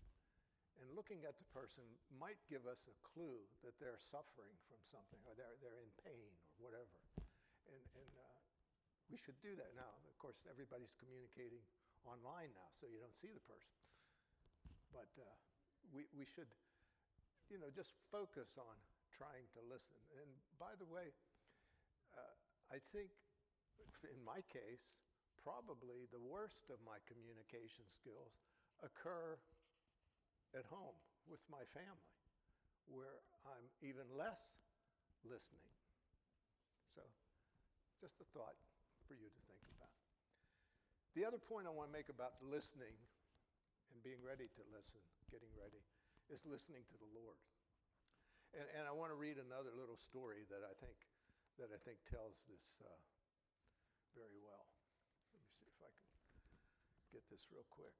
And 0.81 0.89
looking 0.97 1.23
at 1.29 1.37
the 1.37 1.49
person 1.53 1.85
might 2.17 2.41
give 2.49 2.65
us 2.65 2.89
a 2.89 2.97
clue 3.05 3.45
that 3.63 3.77
they're 3.77 4.01
suffering 4.01 4.57
from 4.67 4.81
something 4.89 5.21
or 5.29 5.37
they're, 5.37 5.57
they're 5.61 5.81
in 5.81 5.93
pain 6.01 6.33
or 6.57 6.69
whatever. 6.71 6.97
And, 7.69 7.83
and 7.97 8.13
uh, 8.17 8.39
we 9.13 9.21
should 9.21 9.39
do 9.45 9.53
that 9.57 9.77
now. 9.77 9.93
Of 10.09 10.17
course, 10.17 10.41
everybody's 10.49 10.97
communicating 10.97 11.63
online 12.09 12.51
now, 12.57 12.69
so 12.75 12.89
you 12.89 12.99
don't 12.99 13.15
see 13.15 13.31
the 13.31 13.45
person. 13.45 13.77
But 14.91 15.13
uh, 15.21 15.25
we, 15.93 16.09
we 16.17 16.25
should, 16.27 16.49
you 17.53 17.61
know, 17.61 17.71
just 17.71 17.95
focus 18.11 18.59
on 18.59 18.75
trying 19.13 19.47
to 19.55 19.61
listen. 19.63 20.01
And 20.19 20.29
by 20.57 20.75
the 20.81 20.89
way, 20.89 21.13
uh, 22.17 22.35
I 22.73 22.81
think 22.93 23.13
in 24.09 24.21
my 24.25 24.41
case, 24.49 24.99
probably 25.43 26.07
the 26.11 26.23
worst 26.23 26.71
of 26.71 26.79
my 26.87 27.03
communication 27.05 27.85
skills 27.87 28.41
occur 28.83 29.39
at 30.53 30.69
home 30.69 30.97
with 31.29 31.41
my 31.49 31.65
family, 31.73 32.13
where 32.91 33.23
I'm 33.49 33.67
even 33.81 34.05
less 34.15 34.61
listening. 35.25 35.71
So, 36.93 37.03
just 38.01 38.21
a 38.21 38.27
thought 38.37 38.59
for 39.09 39.15
you 39.15 39.29
to 39.29 39.41
think 39.49 39.65
about. 39.79 39.93
The 41.17 41.25
other 41.25 41.41
point 41.41 41.69
I 41.69 41.73
want 41.73 41.93
to 41.93 41.95
make 41.95 42.09
about 42.09 42.37
listening 42.41 42.97
and 43.93 44.01
being 44.01 44.21
ready 44.25 44.49
to 44.49 44.63
listen, 44.73 45.01
getting 45.29 45.53
ready, 45.53 45.81
is 46.33 46.45
listening 46.49 46.85
to 46.89 46.97
the 46.97 47.11
Lord. 47.13 47.37
And, 48.57 48.65
and 48.77 48.85
I 48.89 48.93
want 48.93 49.13
to 49.13 49.19
read 49.19 49.41
another 49.41 49.73
little 49.73 49.97
story 49.97 50.45
that 50.53 50.65
I 50.65 50.73
think 50.81 50.97
that 51.61 51.69
I 51.69 51.77
think 51.85 52.01
tells 52.09 52.49
this 52.49 52.81
uh, 52.81 52.89
very 54.17 54.41
well. 54.41 54.65
Let 55.33 55.37
me 55.37 55.49
see 55.53 55.69
if 55.69 55.79
I 55.85 55.93
can 55.93 56.09
get 57.13 57.25
this 57.29 57.45
real 57.53 57.69
quick. 57.69 57.93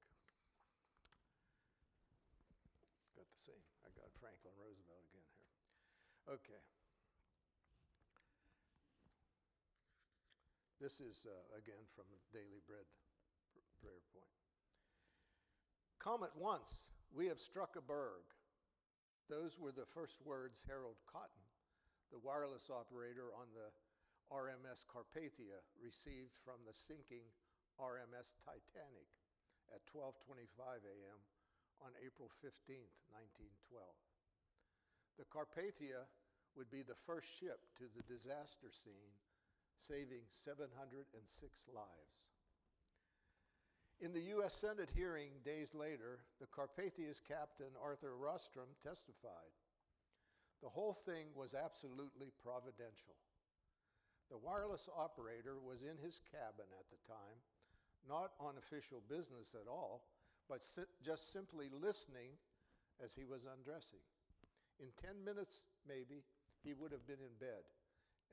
Got 3.13 3.29
the 3.29 3.41
same. 3.41 3.63
I 3.85 3.89
got 3.93 4.09
Franklin 4.17 4.53
Roosevelt 4.57 5.05
again 5.09 5.27
here. 5.37 5.51
Okay. 6.39 6.61
This 10.81 10.99
is, 10.99 11.23
uh, 11.23 11.31
again, 11.55 11.85
from 11.95 12.09
the 12.11 12.19
Daily 12.35 12.59
Bread 12.67 12.89
prayer 13.83 14.03
point. 14.15 14.31
Come 15.99 16.23
at 16.23 16.35
once, 16.39 16.91
we 17.11 17.27
have 17.27 17.39
struck 17.39 17.75
a 17.75 17.83
berg. 17.83 18.23
Those 19.27 19.59
were 19.59 19.71
the 19.71 19.87
first 19.91 20.19
words 20.23 20.63
Harold 20.67 20.99
Cottam, 21.07 21.47
the 22.11 22.19
wireless 22.19 22.71
operator 22.71 23.31
on 23.35 23.47
the 23.51 23.71
RMS 24.31 24.83
Carpathia, 24.87 25.59
received 25.79 26.35
from 26.43 26.63
the 26.63 26.75
sinking 26.75 27.27
RMS 27.79 28.35
Titanic 28.43 29.07
at 29.71 29.83
12:25 29.87 30.83
a.m. 30.83 31.19
on 31.83 31.91
April 31.99 32.31
15, 32.41 32.79
1912. 33.11 33.83
The 35.19 35.27
Carpathia 35.29 36.07
would 36.55 36.71
be 36.71 36.81
the 36.81 36.97
first 37.05 37.27
ship 37.27 37.59
to 37.77 37.85
the 37.91 38.05
disaster 38.07 38.71
scene 38.71 39.13
saving 39.77 40.23
706 40.31 41.03
lives. 41.75 42.17
In 44.01 44.11
the 44.11 44.33
U.S. 44.39 44.53
Senate 44.55 44.89
hearing 44.95 45.29
days 45.45 45.71
later, 45.75 46.23
the 46.39 46.47
Carpathia's 46.47 47.21
captain, 47.23 47.71
Arthur 47.79 48.15
Rostron, 48.19 48.67
testified. 48.81 49.53
The 50.61 50.69
whole 50.69 50.93
thing 50.93 51.27
was 51.35 51.53
absolutely 51.53 52.31
providential. 52.43 53.15
The 54.31 54.37
wireless 54.39 54.89
operator 54.91 55.59
was 55.59 55.83
in 55.83 55.99
his 55.99 56.21
cabin 56.31 56.67
at 56.79 56.87
the 56.89 56.99
time, 57.07 57.37
not 58.07 58.31
on 58.39 58.55
official 58.57 59.01
business 59.07 59.55
at 59.55 59.67
all, 59.67 60.03
but 60.49 60.63
si- 60.65 60.89
just 61.05 61.31
simply 61.33 61.69
listening 61.71 62.31
as 63.03 63.13
he 63.13 63.25
was 63.25 63.45
undressing. 63.45 64.03
In 64.79 64.89
10 65.01 65.23
minutes, 65.25 65.65
maybe, 65.87 66.23
he 66.63 66.73
would 66.73 66.91
have 66.91 67.07
been 67.07 67.21
in 67.21 67.35
bed 67.39 67.63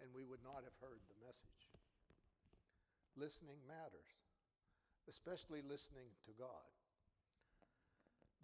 and 0.02 0.10
we 0.14 0.24
would 0.24 0.42
not 0.44 0.64
have 0.64 0.76
heard 0.80 1.00
the 1.08 1.26
message. 1.26 1.70
Listening 3.16 3.58
matters. 3.68 4.12
especially 5.08 5.62
listening 5.66 6.08
to 6.26 6.32
God. 6.38 6.70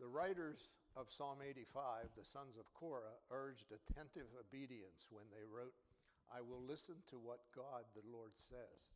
The 0.01 0.09
writers 0.09 0.73
of 0.97 1.13
Psalm 1.13 1.39
85, 1.45 2.11
the 2.17 2.25
sons 2.25 2.57
of 2.59 2.69
Korah, 2.75 3.21
urged 3.31 3.71
attentive 3.73 4.29
obedience 4.41 5.07
when 5.11 5.25
they 5.33 5.45
wrote, 5.47 5.75
I 6.33 6.41
will 6.43 6.63
listen 6.63 6.97
to 7.11 7.19
what 7.19 7.41
God 7.55 7.85
the 7.95 8.05
Lord 8.11 8.33
says. 8.37 8.91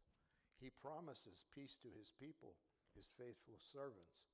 He 0.60 0.70
promises 0.82 1.44
peace 1.54 1.78
to 1.82 1.88
his 1.96 2.12
people, 2.20 2.56
his 2.96 3.12
faithful 3.18 3.56
servants. 3.60 4.26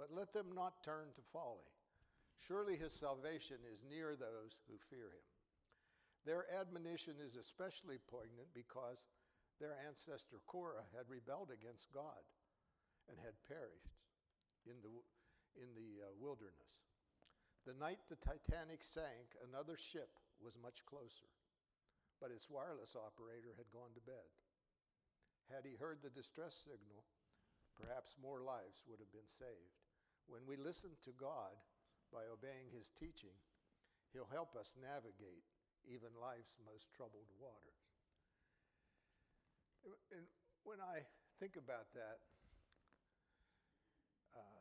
But 0.00 0.16
let 0.16 0.32
them 0.32 0.56
not 0.56 0.80
turn 0.80 1.12
to 1.12 1.30
folly. 1.30 1.68
Surely 2.48 2.72
his 2.72 2.96
salvation 2.96 3.60
is 3.68 3.84
near 3.84 4.16
those 4.16 4.56
who 4.64 4.80
fear 4.88 5.12
him. 5.12 5.28
Their 6.24 6.48
admonition 6.56 7.20
is 7.20 7.36
especially 7.36 8.00
poignant 8.08 8.48
because 8.56 9.04
their 9.60 9.76
ancestor 9.84 10.40
Korah 10.48 10.88
had 10.96 11.04
rebelled 11.12 11.52
against 11.52 11.92
God 11.92 12.24
and 13.12 13.20
had 13.20 13.36
perished 13.44 14.00
in 14.64 14.80
the, 14.80 14.88
in 15.60 15.68
the 15.76 16.00
uh, 16.00 16.16
wilderness. 16.16 16.80
The 17.68 17.76
night 17.76 18.00
the 18.08 18.16
Titanic 18.24 18.80
sank, 18.80 19.36
another 19.44 19.76
ship 19.76 20.16
was 20.40 20.56
much 20.56 20.80
closer, 20.88 21.28
but 22.24 22.32
its 22.32 22.48
wireless 22.48 22.96
operator 22.96 23.52
had 23.60 23.68
gone 23.68 23.92
to 23.92 24.08
bed. 24.08 24.32
Had 25.52 25.68
he 25.68 25.76
heard 25.76 26.00
the 26.00 26.08
distress 26.16 26.56
signal, 26.56 27.04
perhaps 27.76 28.16
more 28.16 28.40
lives 28.40 28.80
would 28.88 29.04
have 29.04 29.12
been 29.12 29.28
saved. 29.28 29.89
When 30.26 30.44
we 30.46 30.56
listen 30.56 30.90
to 31.04 31.12
God 31.16 31.54
by 32.12 32.26
obeying 32.28 32.70
his 32.74 32.90
teaching, 32.98 33.34
he'll 34.12 34.30
help 34.30 34.56
us 34.58 34.74
navigate 34.80 35.46
even 35.88 36.10
life's 36.20 36.58
most 36.66 36.92
troubled 36.92 37.28
waters. 37.40 37.80
And 40.12 40.26
when 40.64 40.82
I 40.82 41.00
think 41.40 41.56
about 41.56 41.88
that, 41.96 42.20
uh, 44.36 44.60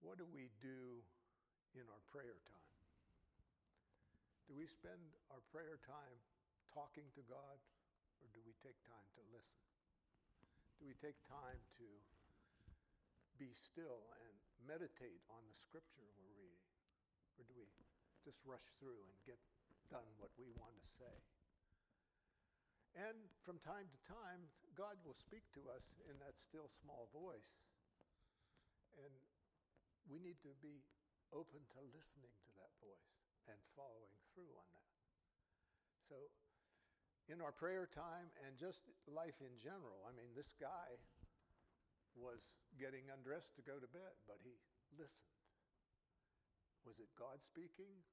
what 0.00 0.20
do 0.20 0.26
we 0.30 0.54
do 0.62 1.02
in 1.74 1.82
our 1.90 2.02
prayer 2.14 2.38
time? 2.46 2.74
Do 4.46 4.54
we 4.54 4.68
spend 4.68 5.00
our 5.34 5.42
prayer 5.50 5.80
time 5.82 6.16
talking 6.70 7.08
to 7.18 7.22
God, 7.26 7.58
or 8.22 8.26
do 8.30 8.40
we 8.44 8.54
take 8.62 8.78
time 8.86 9.08
to 9.18 9.22
listen? 9.34 9.58
Do 10.78 10.86
we 10.86 10.94
take 11.00 11.18
time 11.26 11.58
to 11.80 11.86
be 13.38 13.52
still 13.54 14.10
and 14.24 14.34
meditate 14.64 15.22
on 15.30 15.42
the 15.46 15.56
scripture 15.56 16.06
we're 16.16 16.36
reading? 16.38 16.66
Or 17.38 17.44
do 17.44 17.52
we 17.54 17.66
just 18.22 18.40
rush 18.46 18.64
through 18.78 18.98
and 19.04 19.14
get 19.26 19.40
done 19.90 20.06
what 20.16 20.30
we 20.38 20.48
want 20.56 20.74
to 20.78 20.86
say? 20.86 21.16
And 22.94 23.26
from 23.42 23.58
time 23.58 23.90
to 23.90 23.98
time, 24.06 24.46
God 24.78 24.94
will 25.02 25.18
speak 25.18 25.42
to 25.58 25.66
us 25.74 25.98
in 26.06 26.14
that 26.22 26.38
still 26.38 26.70
small 26.70 27.10
voice. 27.10 27.58
And 28.94 29.10
we 30.06 30.22
need 30.22 30.38
to 30.46 30.54
be 30.62 30.86
open 31.34 31.66
to 31.74 31.80
listening 31.90 32.30
to 32.46 32.52
that 32.62 32.70
voice 32.78 33.18
and 33.50 33.58
following 33.74 34.14
through 34.30 34.54
on 34.54 34.68
that. 34.78 34.94
So, 36.06 36.30
in 37.26 37.40
our 37.40 37.50
prayer 37.50 37.88
time 37.90 38.30
and 38.46 38.54
just 38.60 38.86
life 39.10 39.42
in 39.42 39.58
general, 39.58 40.04
I 40.06 40.12
mean, 40.14 40.30
this 40.36 40.54
guy 40.60 40.94
was 42.16 42.42
getting 42.78 43.10
undressed 43.10 43.54
to 43.58 43.62
go 43.62 43.78
to 43.78 43.88
bed, 43.90 44.14
but 44.26 44.38
he 44.42 44.58
listened. 44.94 45.30
Was 46.86 47.00
it 47.00 47.08
God 47.16 47.40
speaking? 47.40 48.04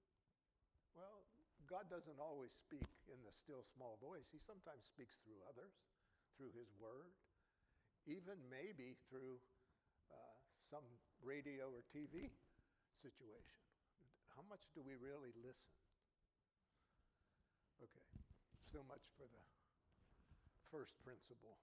Well, 0.96 1.28
God 1.68 1.88
doesn't 1.88 2.20
always 2.20 2.52
speak 2.52 2.88
in 3.08 3.20
the 3.24 3.32
still 3.32 3.64
small 3.64 4.00
voice. 4.00 4.28
He 4.32 4.40
sometimes 4.40 4.88
speaks 4.88 5.20
through 5.24 5.40
others, 5.48 5.76
through 6.36 6.52
His 6.56 6.72
Word, 6.80 7.16
even 8.08 8.40
maybe 8.50 8.98
through 9.08 9.40
uh, 10.12 10.36
some 10.68 10.84
radio 11.22 11.70
or 11.72 11.84
TV 11.92 12.32
situation. 12.96 13.62
How 14.36 14.44
much 14.48 14.68
do 14.74 14.82
we 14.82 14.96
really 15.00 15.36
listen? 15.36 15.76
Okay, 17.84 18.08
so 18.64 18.84
much 18.88 19.04
for 19.18 19.28
the 19.28 19.44
first 20.72 20.96
principle. 21.04 21.60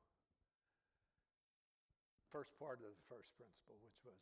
First 2.28 2.52
part 2.60 2.84
of 2.84 2.92
the 2.92 3.06
first 3.08 3.32
principle, 3.40 3.80
which 3.80 3.96
was 4.04 4.20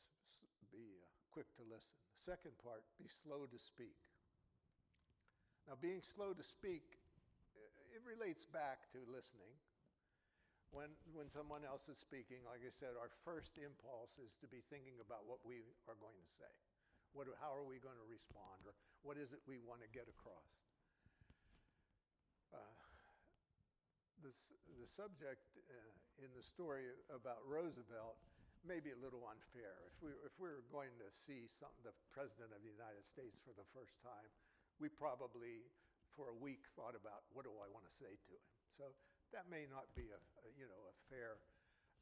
be 0.70 0.98
uh, 1.02 1.06
quick 1.34 1.50
to 1.58 1.64
listen. 1.66 1.96
The 2.14 2.22
second 2.22 2.54
part, 2.62 2.86
be 2.98 3.08
slow 3.10 3.46
to 3.48 3.58
speak. 3.58 3.98
Now, 5.66 5.74
being 5.78 6.02
slow 6.02 6.30
to 6.30 6.44
speak, 6.46 7.00
it 7.90 8.02
relates 8.06 8.46
back 8.46 8.86
to 8.94 9.02
listening. 9.10 9.50
When, 10.74 10.92
when 11.14 11.30
someone 11.30 11.64
else 11.64 11.88
is 11.88 11.96
speaking, 11.96 12.42
like 12.46 12.62
I 12.62 12.70
said, 12.70 12.98
our 12.98 13.10
first 13.24 13.56
impulse 13.58 14.18
is 14.20 14.36
to 14.42 14.46
be 14.50 14.62
thinking 14.68 14.98
about 15.00 15.24
what 15.24 15.40
we 15.46 15.62
are 15.90 15.98
going 15.98 16.18
to 16.18 16.30
say. 16.30 16.52
What, 17.16 17.30
how 17.40 17.54
are 17.54 17.64
we 17.64 17.80
going 17.80 17.96
to 17.96 18.08
respond? 18.10 18.66
Or 18.66 18.76
what 19.02 19.16
is 19.16 19.32
it 19.32 19.40
we 19.48 19.56
want 19.62 19.80
to 19.80 19.90
get 19.90 20.04
across? 20.10 20.52
Uh, 22.52 22.76
this, 24.20 24.52
the 24.76 24.86
subject 24.86 25.42
uh, 25.70 25.90
in 26.22 26.30
the 26.32 26.44
story 26.44 26.88
about 27.12 27.44
Roosevelt 27.44 28.16
may 28.64 28.82
be 28.82 28.90
a 28.90 28.98
little 28.98 29.22
unfair. 29.28 29.78
If 29.86 29.96
we, 30.02 30.10
if 30.26 30.34
we 30.40 30.50
were 30.50 30.66
going 30.72 30.90
to 30.98 31.08
see 31.12 31.46
some, 31.52 31.70
the 31.86 31.94
President 32.10 32.50
of 32.50 32.60
the 32.64 32.72
United 32.72 33.06
States 33.06 33.38
for 33.44 33.54
the 33.54 33.66
first 33.76 34.02
time, 34.02 34.26
we 34.82 34.90
probably, 34.90 35.62
for 36.16 36.32
a 36.32 36.36
week, 36.36 36.66
thought 36.74 36.98
about 36.98 37.28
what 37.30 37.46
do 37.46 37.52
I 37.62 37.68
want 37.70 37.86
to 37.86 37.94
say 37.94 38.10
to 38.10 38.30
him. 38.34 38.46
So 38.74 38.84
that 39.32 39.46
may 39.48 39.68
not 39.70 39.88
be 39.96 40.10
a, 40.12 40.20
a 40.20 40.48
you 40.54 40.68
know 40.68 40.82
a 40.86 40.94
fair 41.08 41.40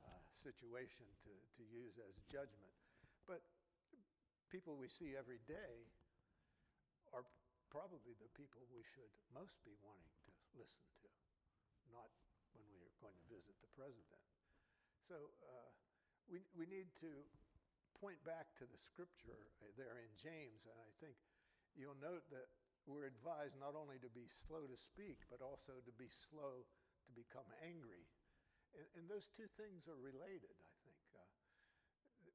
uh, 0.03 0.23
situation 0.33 1.07
to, 1.25 1.33
to 1.33 1.63
use 1.69 1.97
as 2.03 2.19
judgment, 2.29 2.75
but 3.29 3.41
people 4.51 4.77
we 4.77 4.91
see 4.91 5.17
every 5.17 5.41
day 5.49 5.87
are 7.15 7.25
probably 7.71 8.15
the 8.19 8.31
people 8.35 8.63
we 8.71 8.83
should 8.95 9.11
most 9.35 9.59
be 9.63 9.75
wanting 9.83 10.15
to 10.27 10.31
listen 10.59 10.85
to, 11.03 11.09
not 11.91 12.11
going 13.05 13.17
to 13.21 13.29
visit 13.29 13.53
the 13.61 13.69
president. 13.77 14.25
So 15.05 15.21
uh, 15.45 15.69
we, 16.33 16.41
we 16.57 16.65
need 16.65 16.89
to 17.05 17.13
point 18.01 18.17
back 18.25 18.49
to 18.57 18.65
the 18.65 18.81
scripture 18.81 19.53
uh, 19.61 19.69
there 19.77 20.01
in 20.01 20.13
James, 20.17 20.65
and 20.65 20.77
I 20.81 20.93
think 21.05 21.21
you'll 21.77 22.01
note 22.01 22.25
that 22.33 22.49
we're 22.89 23.05
advised 23.05 23.61
not 23.61 23.77
only 23.77 24.01
to 24.01 24.11
be 24.13 24.25
slow 24.29 24.65
to 24.65 24.77
speak, 24.77 25.21
but 25.29 25.45
also 25.45 25.77
to 25.85 25.95
be 26.01 26.09
slow 26.09 26.65
to 26.65 27.11
become 27.13 27.49
angry. 27.61 28.09
And, 28.73 28.89
and 28.97 29.05
those 29.09 29.29
two 29.29 29.49
things 29.61 29.85
are 29.89 30.01
related, 30.01 30.57
I 30.57 30.73
think. 30.85 31.01
Uh, 31.13 31.29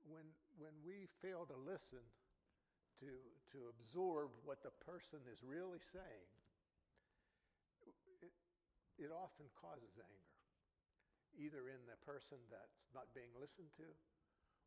when, 0.06 0.26
when 0.62 0.74
we 0.86 1.10
fail 1.22 1.50
to 1.50 1.58
listen, 1.58 2.02
to, 3.02 3.10
to 3.56 3.60
absorb 3.72 4.30
what 4.44 4.62
the 4.62 4.74
person 4.84 5.24
is 5.32 5.40
really 5.42 5.80
saying, 5.80 6.30
it, 8.22 8.34
it 9.00 9.12
often 9.16 9.48
causes 9.56 9.96
anger, 9.96 10.29
either 11.40 11.72
in 11.72 11.82
the 11.88 11.96
person 12.04 12.38
that's 12.52 12.92
not 12.92 13.08
being 13.16 13.32
listened 13.40 13.72
to 13.80 13.88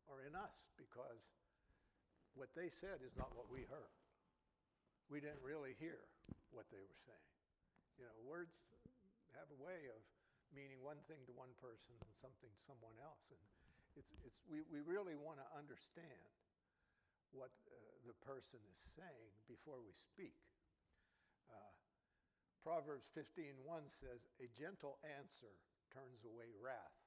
or 0.09 0.25
in 0.25 0.33
us, 0.33 0.73
because 0.75 1.21
what 2.33 2.49
they 2.57 2.67
said 2.67 2.99
is 3.05 3.13
not 3.15 3.31
what 3.37 3.47
we 3.47 3.63
heard 3.69 3.93
we 5.13 5.19
didn't 5.19 5.45
really 5.45 5.75
hear 5.77 6.01
what 6.49 6.65
they 6.71 6.81
were 6.81 6.99
saying. 7.05 7.31
You 8.01 8.09
know, 8.09 8.17
words 8.25 8.57
have 9.37 9.45
a 9.53 9.59
way 9.61 9.89
of 9.93 10.01
meaning 10.53 10.81
one 10.81 10.97
thing 11.09 11.21
to 11.29 11.33
one 11.37 11.53
person 11.61 11.93
and 12.01 12.13
something 12.17 12.49
to 12.49 12.61
someone 12.65 12.97
else. 13.01 13.29
And 13.29 13.41
it's, 13.93 14.09
it's, 14.25 14.41
we, 14.49 14.65
we 14.69 14.81
really 14.81 15.13
want 15.13 15.37
to 15.37 15.47
understand 15.53 16.33
what 17.33 17.53
uh, 17.69 17.73
the 18.09 18.17
person 18.25 18.57
is 18.69 18.79
saying 18.97 19.33
before 19.49 19.81
we 19.81 19.93
speak. 19.93 20.37
Uh, 21.49 21.73
Proverbs 22.61 23.09
15:1 23.13 23.61
says, 23.85 24.25
"A 24.41 24.47
gentle 24.53 24.97
answer 25.05 25.53
turns 25.93 26.25
away 26.25 26.49
wrath, 26.57 26.97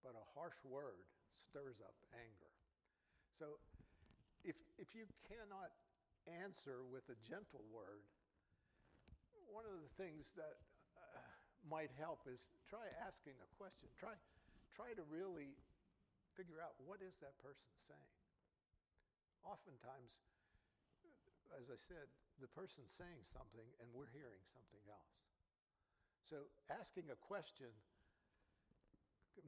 but 0.00 0.16
a 0.16 0.24
harsh 0.34 0.58
word 0.64 1.04
stirs 1.30 1.78
up 1.84 1.94
anger." 2.16 2.52
So, 3.36 3.60
if 4.42 4.56
if 4.80 4.96
you 4.96 5.04
cannot 5.28 5.70
answer 6.26 6.82
with 6.88 7.06
a 7.10 7.18
gentle 7.22 7.64
word, 7.68 8.02
one 9.50 9.68
of 9.68 9.76
the 9.84 9.92
things 10.00 10.32
that 10.40 10.56
uh, 10.96 11.20
might 11.68 11.92
help 12.00 12.24
is 12.24 12.48
try 12.68 12.88
asking 13.04 13.36
a 13.42 13.48
question. 13.58 13.92
Try, 13.98 14.14
try 14.72 14.96
to 14.96 15.04
really 15.10 15.52
figure 16.32 16.62
out 16.62 16.72
what 16.88 17.04
is 17.04 17.20
that 17.20 17.36
person 17.44 17.68
saying. 17.76 18.16
Oftentimes, 19.44 20.22
as 21.58 21.68
I 21.68 21.76
said, 21.76 22.08
the 22.40 22.48
person's 22.48 22.94
saying 22.94 23.20
something 23.26 23.68
and 23.82 23.86
we're 23.92 24.10
hearing 24.14 24.40
something 24.48 24.82
else. 24.88 25.20
So 26.24 26.48
asking 26.72 27.12
a 27.12 27.18
question 27.18 27.68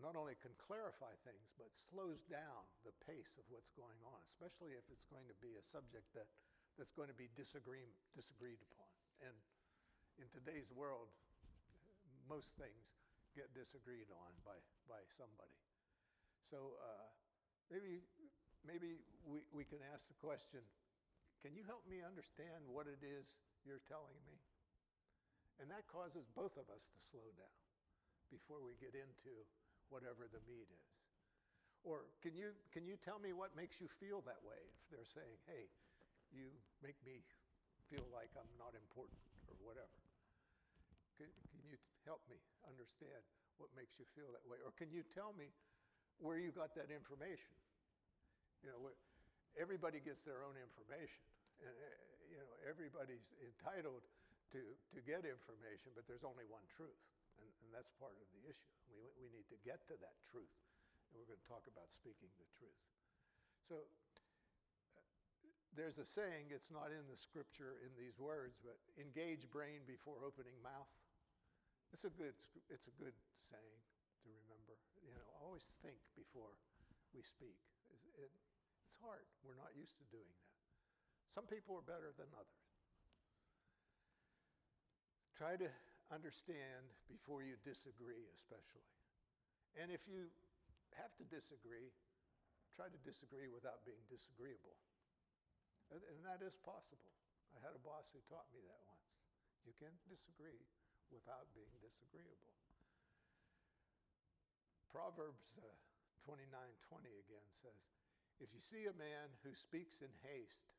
not 0.00 0.16
only 0.16 0.36
can 0.40 0.52
clarify 0.56 1.12
things, 1.24 1.52
but 1.60 1.72
slows 1.72 2.24
down 2.24 2.64
the 2.84 2.94
pace 3.04 3.36
of 3.36 3.44
what's 3.52 3.72
going 3.76 4.00
on, 4.08 4.18
especially 4.24 4.72
if 4.76 4.84
it's 4.88 5.04
going 5.08 5.28
to 5.28 5.38
be 5.44 5.56
a 5.60 5.64
subject 5.64 6.08
that 6.16 6.28
that's 6.76 6.92
going 6.92 7.10
to 7.10 7.16
be 7.16 7.30
disagreed, 7.38 7.92
disagreed 8.16 8.58
upon. 8.70 8.90
And 9.22 9.36
in 10.18 10.26
today's 10.32 10.70
world, 10.74 11.10
most 12.26 12.56
things 12.58 12.96
get 13.36 13.50
disagreed 13.54 14.10
on 14.10 14.32
by, 14.42 14.58
by 14.90 15.02
somebody. 15.10 15.58
So 16.42 16.78
uh, 16.82 17.10
maybe, 17.70 18.02
maybe 18.66 19.02
we, 19.26 19.46
we 19.54 19.64
can 19.66 19.82
ask 19.92 20.06
the 20.10 20.18
question 20.18 20.62
can 21.44 21.52
you 21.52 21.60
help 21.68 21.84
me 21.84 22.00
understand 22.00 22.64
what 22.72 22.88
it 22.88 23.04
is 23.04 23.28
you're 23.68 23.84
telling 23.84 24.16
me? 24.24 24.40
And 25.60 25.68
that 25.68 25.84
causes 25.92 26.24
both 26.32 26.56
of 26.56 26.72
us 26.72 26.88
to 26.88 26.98
slow 27.04 27.28
down 27.36 27.60
before 28.32 28.64
we 28.64 28.80
get 28.80 28.96
into 28.96 29.44
whatever 29.94 30.26
the 30.26 30.42
meat 30.50 30.66
is. 30.66 30.90
Or 31.86 32.10
can 32.18 32.34
you, 32.34 32.50
can 32.74 32.82
you 32.82 32.98
tell 32.98 33.22
me 33.22 33.30
what 33.30 33.54
makes 33.54 33.78
you 33.78 33.86
feel 34.02 34.18
that 34.26 34.42
way 34.42 34.58
if 34.58 34.84
they're 34.90 35.06
saying, 35.06 35.38
hey, 35.46 35.70
you 36.34 36.50
make 36.82 36.98
me 37.06 37.22
feel 37.86 38.02
like 38.10 38.34
I'm 38.34 38.50
not 38.58 38.74
important 38.74 39.22
or 39.46 39.54
whatever? 39.62 39.94
Can, 41.14 41.30
can 41.54 41.62
you 41.62 41.78
help 42.02 42.26
me 42.26 42.42
understand 42.66 43.22
what 43.62 43.70
makes 43.78 43.94
you 44.02 44.08
feel 44.18 44.34
that 44.34 44.42
way? 44.50 44.58
Or 44.66 44.74
can 44.74 44.90
you 44.90 45.06
tell 45.06 45.30
me 45.38 45.54
where 46.18 46.42
you 46.42 46.50
got 46.50 46.74
that 46.74 46.90
information? 46.90 47.54
You 48.66 48.74
know, 48.74 48.90
everybody 49.54 50.02
gets 50.02 50.26
their 50.26 50.42
own 50.42 50.58
information. 50.58 51.22
And, 51.62 51.70
uh, 51.70 51.86
you 52.32 52.40
know, 52.40 52.50
everybody's 52.66 53.30
entitled 53.38 54.02
to, 54.56 54.60
to 54.90 54.98
get 55.04 55.22
information, 55.22 55.94
but 55.94 56.08
there's 56.10 56.26
only 56.26 56.48
one 56.50 56.64
truth. 56.66 56.98
That's 57.74 57.90
part 57.98 58.14
of 58.22 58.26
the 58.30 58.46
issue. 58.46 58.70
We, 58.86 59.02
we 59.18 59.26
need 59.34 59.50
to 59.50 59.58
get 59.66 59.82
to 59.90 59.98
that 59.98 60.16
truth. 60.30 60.54
And 61.10 61.18
we're 61.18 61.26
going 61.26 61.42
to 61.42 61.50
talk 61.50 61.66
about 61.66 61.90
speaking 61.90 62.30
the 62.38 62.46
truth. 62.54 62.78
So 63.66 63.82
uh, 64.94 65.02
there's 65.74 65.98
a 65.98 66.06
saying, 66.06 66.54
it's 66.54 66.70
not 66.70 66.94
in 66.94 67.02
the 67.10 67.18
scripture 67.18 67.82
in 67.82 67.90
these 67.98 68.14
words, 68.22 68.62
but 68.62 68.78
engage 68.94 69.50
brain 69.50 69.82
before 69.90 70.22
opening 70.22 70.54
mouth. 70.62 70.86
It's 71.90 72.06
a 72.06 72.14
good, 72.14 72.38
it's 72.70 72.86
a 72.86 72.94
good 72.94 73.14
saying 73.34 73.80
to 74.22 74.30
remember. 74.30 74.78
You 75.02 75.10
know, 75.10 75.26
always 75.42 75.66
think 75.82 75.98
before 76.14 76.54
we 77.10 77.26
speak. 77.26 77.58
It, 78.14 78.30
it's 78.86 78.98
hard. 79.02 79.26
We're 79.42 79.58
not 79.58 79.74
used 79.74 79.98
to 79.98 80.06
doing 80.14 80.30
that. 80.30 80.54
Some 81.26 81.50
people 81.50 81.74
are 81.74 81.86
better 81.86 82.14
than 82.14 82.30
others. 82.38 82.62
Try 85.34 85.58
to 85.58 85.66
understand 86.14 86.86
before 87.10 87.42
you 87.42 87.58
disagree, 87.66 88.30
especially. 88.30 88.86
And 89.74 89.90
if 89.90 90.06
you 90.06 90.30
have 90.94 91.10
to 91.18 91.26
disagree, 91.26 91.90
try 92.78 92.86
to 92.86 93.00
disagree 93.02 93.50
without 93.50 93.82
being 93.82 94.00
disagreeable. 94.06 94.78
And, 95.90 96.00
that 96.24 96.40
is 96.40 96.56
possible. 96.56 97.12
I 97.52 97.60
had 97.60 97.76
a 97.76 97.82
boss 97.82 98.08
who 98.14 98.22
taught 98.30 98.48
me 98.54 98.62
that 98.64 98.82
once. 98.88 99.12
You 99.68 99.74
can 99.76 99.92
disagree 100.08 100.64
without 101.12 101.50
being 101.52 101.70
disagreeable. 101.84 102.54
Proverbs 104.88 105.52
uh, 105.60 105.68
29:20 106.24 107.10
again 107.20 107.46
says, 107.52 107.76
"If 108.40 108.54
you 108.54 108.62
see 108.62 108.88
a 108.88 108.96
man 108.96 109.28
who 109.44 109.52
speaks 109.52 110.00
in 110.00 110.10
haste, 110.24 110.72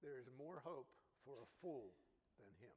there 0.00 0.16
is 0.16 0.28
more 0.38 0.60
hope 0.64 0.88
for 1.24 1.36
a 1.44 1.48
fool 1.60 1.92
than 2.40 2.52
him. 2.60 2.76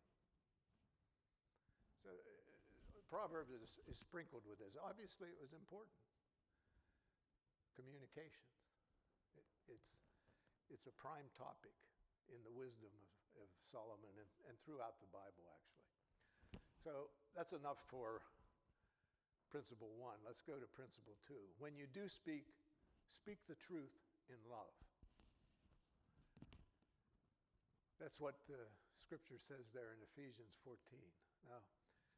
So, 2.04 2.12
uh, 2.12 3.03
Proverbs 3.13 3.54
is, 3.54 3.78
is 3.86 4.02
sprinkled 4.02 4.41
with 4.49 4.58
this. 4.58 4.73
Obviously, 4.73 5.30
it 5.30 5.38
was 5.38 5.54
important. 5.54 5.93
Communications. 7.78 8.58
It, 9.38 9.45
it's, 9.69 9.93
it's 10.73 10.89
a 10.89 10.95
prime 10.97 11.30
topic 11.38 11.78
in 12.34 12.41
the 12.41 12.49
wisdom 12.49 12.89
of, 12.89 13.45
of 13.45 13.47
Solomon 13.69 14.10
and, 14.17 14.32
and 14.49 14.58
throughout 14.65 14.97
the 14.97 15.06
Bible, 15.13 15.45
actually. 15.45 15.86
So, 16.82 17.13
that's 17.38 17.54
enough 17.54 17.78
for 17.86 18.26
principle 19.54 19.93
one. 20.02 20.17
Let's 20.26 20.41
go 20.41 20.58
to 20.58 20.65
principle 20.73 21.13
two. 21.30 21.45
When 21.62 21.78
you 21.78 21.86
do 21.93 22.10
speak, 22.10 22.49
speak 23.06 23.38
the 23.45 23.54
truth 23.62 23.93
in 24.34 24.41
love. 24.49 24.73
That's 28.02 28.17
what 28.17 28.41
the 28.49 28.65
scripture 28.97 29.38
says 29.38 29.69
there 29.69 29.93
in 29.93 30.02
Ephesians 30.02 30.58
14. 30.65 30.82
Now, 31.45 31.62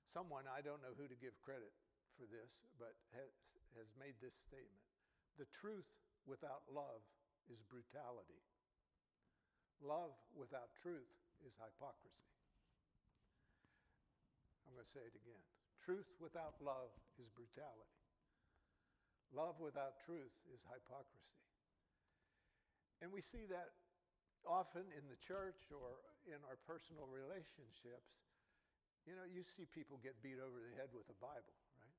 someone, 0.10 0.46
I 0.50 0.62
don't 0.62 0.82
know 0.82 0.94
who 0.96 1.10
to 1.10 1.18
give 1.18 1.36
credit 1.42 1.74
for 2.16 2.26
this, 2.30 2.64
but 2.80 2.96
has, 3.16 3.34
has 3.76 3.92
made 4.00 4.16
this 4.24 4.36
statement 4.36 4.86
The 5.38 5.50
truth 5.52 5.88
without 6.24 6.64
love 6.72 7.04
is 7.52 7.62
brutality, 7.68 8.42
love 9.84 10.16
without 10.34 10.74
truth 10.74 11.12
is 11.46 11.54
hypocrisy. 11.60 12.32
I'm 14.66 14.74
going 14.74 14.88
to 14.88 14.96
say 14.96 15.06
it 15.06 15.14
again. 15.14 15.44
Truth 15.78 16.10
without 16.18 16.58
love 16.64 16.90
is 17.22 17.30
brutality. 17.30 18.02
Love 19.30 19.60
without 19.62 20.02
truth 20.02 20.34
is 20.50 20.64
hypocrisy. 20.66 21.36
And 23.04 23.12
we 23.12 23.22
see 23.22 23.46
that 23.52 23.76
often 24.48 24.88
in 24.96 25.06
the 25.12 25.20
church 25.20 25.70
or 25.70 26.00
in 26.26 26.40
our 26.50 26.58
personal 26.66 27.06
relationships, 27.10 28.16
you 29.06 29.14
know, 29.14 29.26
you 29.30 29.46
see 29.46 29.70
people 29.70 30.02
get 30.02 30.18
beat 30.26 30.42
over 30.42 30.58
the 30.58 30.74
head 30.74 30.90
with 30.90 31.06
a 31.14 31.18
Bible, 31.22 31.56
right? 31.78 31.98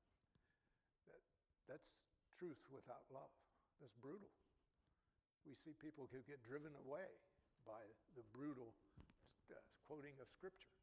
That, 1.07 1.23
that's 1.71 1.95
truth 2.35 2.59
without 2.67 3.07
love. 3.09 3.31
That's 3.79 3.95
brutal. 4.03 4.29
We 5.47 5.55
see 5.55 5.71
people 5.79 6.11
who 6.11 6.19
get 6.27 6.43
driven 6.43 6.75
away 6.83 7.07
by 7.63 7.79
the 8.19 8.23
brutal 8.35 8.75
uh, 9.47 9.55
quoting 9.87 10.19
of 10.19 10.27
Scripture. 10.27 10.75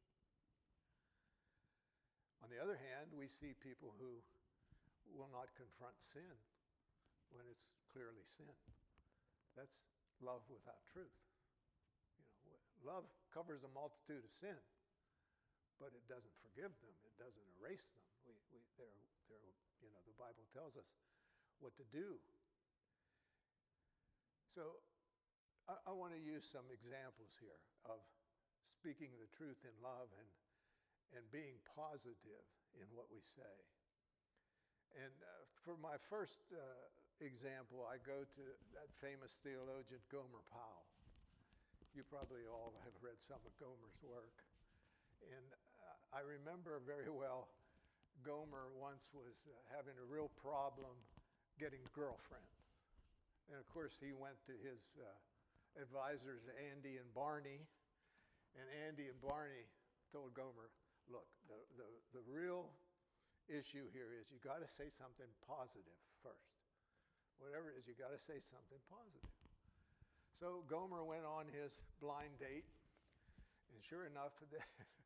On 2.41 2.49
the 2.49 2.57
other 2.57 2.77
hand, 2.77 3.13
we 3.13 3.29
see 3.29 3.53
people 3.61 3.93
who 4.01 4.21
will 5.13 5.29
not 5.29 5.53
confront 5.53 5.97
sin 6.01 6.33
when 7.33 7.45
it's 7.49 7.69
clearly 7.93 8.25
sin. 8.25 8.53
That's 9.53 9.85
love 10.21 10.41
without 10.49 10.81
truth. 10.89 11.13
You 12.45 12.49
know, 12.53 12.61
Love 12.85 13.05
covers 13.33 13.61
a 13.65 13.71
multitude 13.73 14.25
of 14.25 14.33
sin, 14.33 14.57
but 15.79 15.91
it 15.91 16.05
doesn't 16.07 16.35
forgive 16.39 16.71
them. 16.81 16.95
It 17.03 17.15
doesn't 17.19 17.47
erase 17.59 17.91
them. 17.91 18.05
We, 18.25 18.33
we, 18.55 18.59
they're, 18.79 19.01
they're, 19.27 19.51
you 19.83 19.89
know, 19.91 20.01
the 20.07 20.15
Bible 20.15 20.47
tells 20.55 20.79
us 20.79 20.87
what 21.59 21.75
to 21.79 21.85
do. 21.91 22.19
So 24.49 24.79
I, 25.67 25.75
I 25.89 25.91
want 25.91 26.15
to 26.15 26.21
use 26.21 26.47
some 26.47 26.67
examples 26.71 27.35
here 27.41 27.59
of 27.89 27.99
speaking 28.71 29.11
the 29.19 29.27
truth 29.35 29.59
in 29.67 29.75
love 29.83 30.07
and, 30.15 30.29
and 31.19 31.23
being 31.33 31.59
positive 31.75 32.47
in 32.79 32.87
what 32.95 33.11
we 33.11 33.19
say. 33.19 33.55
And 34.95 35.11
uh, 35.19 35.43
for 35.65 35.75
my 35.75 35.99
first 35.99 36.39
uh, 36.55 36.87
example, 37.19 37.83
I 37.83 37.99
go 38.03 38.23
to 38.23 38.43
that 38.75 38.87
famous 38.95 39.35
theologian 39.43 39.99
Gomer 40.07 40.43
Pyle. 40.47 40.87
You 41.91 42.03
probably 42.07 42.47
all 42.47 42.75
have 42.83 42.95
read 42.99 43.19
some 43.19 43.39
of 43.43 43.51
Gomer's 43.59 43.99
work. 44.03 44.39
And 45.31 45.47
I 46.15 46.23
remember 46.23 46.79
very 46.87 47.11
well 47.11 47.51
Gomer 48.23 48.71
once 48.79 49.11
was 49.11 49.43
uh, 49.51 49.51
having 49.75 49.99
a 49.99 50.07
real 50.07 50.31
problem 50.39 50.95
getting 51.59 51.83
girlfriend. 51.91 52.47
And 53.51 53.59
of 53.59 53.67
course, 53.67 53.99
he 53.99 54.15
went 54.15 54.39
to 54.47 54.55
his 54.63 54.79
uh, 54.95 55.05
advisors, 55.75 56.47
Andy 56.71 56.95
and 56.95 57.09
Barney. 57.11 57.67
And 58.55 58.65
Andy 58.87 59.11
and 59.11 59.19
Barney 59.19 59.67
told 60.15 60.31
Gomer, 60.31 60.71
look, 61.11 61.27
the, 61.51 61.59
the, 61.75 61.87
the 62.15 62.23
real 62.31 62.71
issue 63.51 63.85
here 63.91 64.15
is 64.15 64.31
you 64.31 64.39
got 64.39 64.63
to 64.63 64.69
say 64.71 64.87
something 64.87 65.27
positive 65.43 65.99
first. 66.23 66.55
Whatever 67.43 67.75
it 67.75 67.83
is, 67.83 67.91
you 67.91 67.93
got 67.99 68.15
to 68.15 68.21
say 68.23 68.39
something 68.39 68.79
positive. 68.87 69.27
So 70.31 70.63
Gomer 70.71 71.03
went 71.03 71.27
on 71.27 71.51
his 71.51 71.83
blind 71.99 72.39
date, 72.39 72.63
and 73.75 73.83
sure 73.83 74.07
enough, 74.07 74.31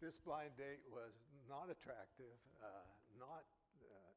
this 0.00 0.20
blind 0.20 0.52
date 0.60 0.84
was 0.92 1.14
not 1.48 1.72
attractive, 1.72 2.36
uh, 2.60 2.86
not 3.16 3.44
uh, 3.80 4.12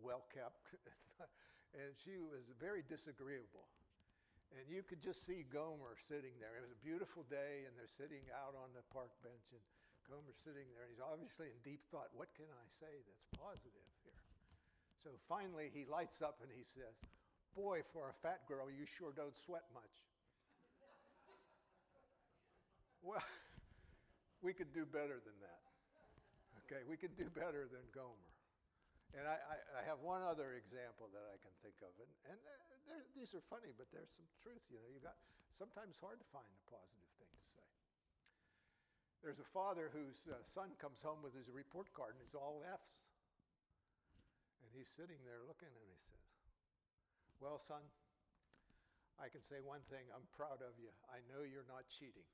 well 0.00 0.24
kept, 0.32 0.76
and 1.80 1.90
she 1.96 2.20
was 2.20 2.50
very 2.60 2.84
disagreeable. 2.84 3.66
And 4.54 4.70
you 4.70 4.86
could 4.86 5.02
just 5.02 5.26
see 5.26 5.42
Gomer 5.50 5.98
sitting 5.98 6.36
there. 6.38 6.54
It 6.54 6.62
was 6.62 6.70
a 6.70 6.82
beautiful 6.84 7.26
day, 7.26 7.66
and 7.66 7.74
they're 7.74 7.90
sitting 7.90 8.22
out 8.30 8.54
on 8.54 8.70
the 8.70 8.86
park 8.94 9.10
bench, 9.24 9.50
and 9.50 9.62
Gomer's 10.06 10.38
sitting 10.38 10.68
there, 10.76 10.86
and 10.86 10.92
he's 10.92 11.02
obviously 11.02 11.50
in 11.50 11.58
deep 11.66 11.82
thought. 11.90 12.12
What 12.14 12.30
can 12.36 12.46
I 12.46 12.66
say 12.68 12.92
that's 13.08 13.26
positive 13.34 13.88
here? 14.04 14.20
So 15.02 15.10
finally, 15.28 15.72
he 15.72 15.84
lights 15.84 16.22
up 16.22 16.40
and 16.40 16.48
he 16.52 16.64
says, 16.64 16.96
Boy, 17.56 17.82
for 17.92 18.10
a 18.10 18.16
fat 18.22 18.46
girl, 18.48 18.66
you 18.70 18.86
sure 18.86 19.12
don't 19.14 19.36
sweat 19.36 19.64
much. 19.72 19.96
well, 23.02 23.22
we 24.44 24.52
could 24.52 24.76
do 24.76 24.84
better 24.84 25.24
than 25.24 25.36
that. 25.40 25.64
Okay, 26.64 26.84
we 26.84 27.00
could 27.00 27.16
do 27.16 27.32
better 27.32 27.64
than 27.64 27.80
Gomer. 27.96 28.32
And 29.16 29.24
I, 29.24 29.40
I, 29.40 29.56
I 29.78 29.82
have 29.88 30.04
one 30.04 30.20
other 30.20 30.58
example 30.60 31.08
that 31.16 31.24
I 31.32 31.40
can 31.40 31.54
think 31.64 31.78
of, 31.80 31.92
and, 31.96 32.10
and 32.28 32.38
uh, 32.90 33.00
these 33.16 33.32
are 33.32 33.44
funny, 33.48 33.72
but 33.72 33.88
there's 33.94 34.12
some 34.12 34.26
truth. 34.42 34.66
You 34.68 34.82
know, 34.82 34.90
you 34.90 35.00
got 35.00 35.16
sometimes 35.48 35.96
hard 35.96 36.20
to 36.20 36.28
find 36.34 36.44
a 36.44 36.64
positive 36.68 37.08
thing 37.16 37.30
to 37.30 37.46
say. 37.46 37.68
There's 39.22 39.40
a 39.40 39.48
father 39.54 39.88
whose 39.88 40.26
uh, 40.28 40.42
son 40.44 40.74
comes 40.76 41.00
home 41.00 41.24
with 41.24 41.32
his 41.32 41.48
report 41.48 41.88
card, 41.96 42.18
and 42.18 42.22
it's 42.26 42.36
all 42.36 42.60
F's. 42.66 43.00
And 44.60 44.68
he's 44.74 44.90
sitting 44.90 45.20
there 45.24 45.40
looking 45.46 45.70
and 45.70 45.88
he 45.88 46.00
says, 46.00 46.20
Well, 47.40 47.56
son, 47.56 47.80
I 49.16 49.30
can 49.30 49.40
say 49.40 49.62
one 49.62 49.84
thing 49.88 50.10
I'm 50.10 50.26
proud 50.34 50.58
of 50.58 50.74
you. 50.76 50.90
I 51.06 51.22
know 51.30 51.46
you're 51.46 51.68
not 51.70 51.86
cheating. 51.86 52.26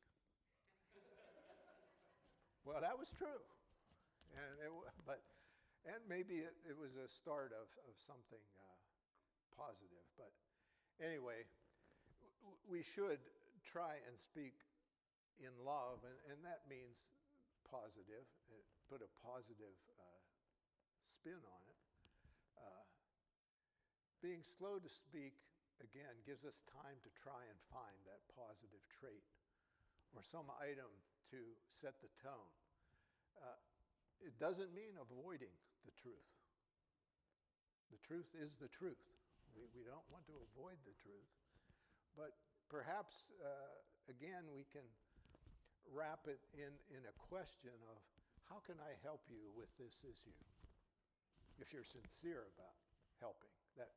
Well, 2.64 2.80
that 2.80 2.96
was 2.96 3.08
true. 3.16 3.40
And 4.36 4.52
it, 4.60 4.70
but, 5.08 5.20
and 5.88 6.00
maybe 6.08 6.44
it, 6.44 6.54
it 6.68 6.76
was 6.76 6.96
a 6.96 7.08
start 7.08 7.52
of, 7.56 7.68
of 7.88 7.94
something 7.96 8.42
uh, 8.60 8.76
positive. 9.56 10.04
But 10.16 10.32
anyway, 11.00 11.48
we 12.68 12.82
should 12.84 13.20
try 13.64 14.00
and 14.08 14.16
speak 14.16 14.56
in 15.40 15.52
love, 15.64 16.04
and, 16.04 16.16
and 16.28 16.38
that 16.44 16.68
means 16.68 17.08
positive, 17.64 18.28
uh, 18.50 18.60
put 18.88 19.00
a 19.00 19.10
positive 19.24 19.76
uh, 19.96 20.20
spin 21.08 21.40
on 21.40 21.62
it. 21.68 21.80
Uh, 22.60 22.84
being 24.20 24.44
slow 24.44 24.76
to 24.76 24.90
speak, 24.90 25.32
again, 25.80 26.12
gives 26.28 26.44
us 26.44 26.60
time 26.68 27.00
to 27.00 27.10
try 27.16 27.40
and 27.48 27.56
find 27.72 27.96
that 28.04 28.20
positive 28.36 28.84
trait 28.92 29.24
or 30.12 30.20
some 30.20 30.50
item 30.60 30.90
to 31.30 31.40
set 31.70 31.98
the 32.02 32.10
tone. 32.20 32.52
Uh, 33.38 33.58
it 34.20 34.36
doesn't 34.36 34.74
mean 34.76 34.98
avoiding 35.00 35.52
the 35.86 35.94
truth. 35.96 36.30
The 37.90 38.00
truth 38.04 38.30
is 38.36 38.60
the 38.60 38.70
truth. 38.70 39.00
We, 39.56 39.66
we 39.74 39.82
don't 39.82 40.04
want 40.12 40.26
to 40.30 40.36
avoid 40.52 40.78
the 40.86 40.94
truth. 41.00 41.30
But 42.14 42.36
perhaps, 42.70 43.30
uh, 43.42 43.70
again, 44.10 44.46
we 44.54 44.66
can 44.70 44.84
wrap 45.90 46.26
it 46.30 46.38
in, 46.54 46.70
in 46.94 47.02
a 47.06 47.14
question 47.30 47.74
of 47.90 47.98
how 48.46 48.62
can 48.66 48.78
I 48.82 48.94
help 49.06 49.26
you 49.30 49.50
with 49.54 49.70
this 49.78 50.02
issue? 50.02 50.34
If 51.62 51.70
you're 51.70 51.86
sincere 51.86 52.50
about 52.58 52.74
helping, 53.22 53.52
that, 53.78 53.94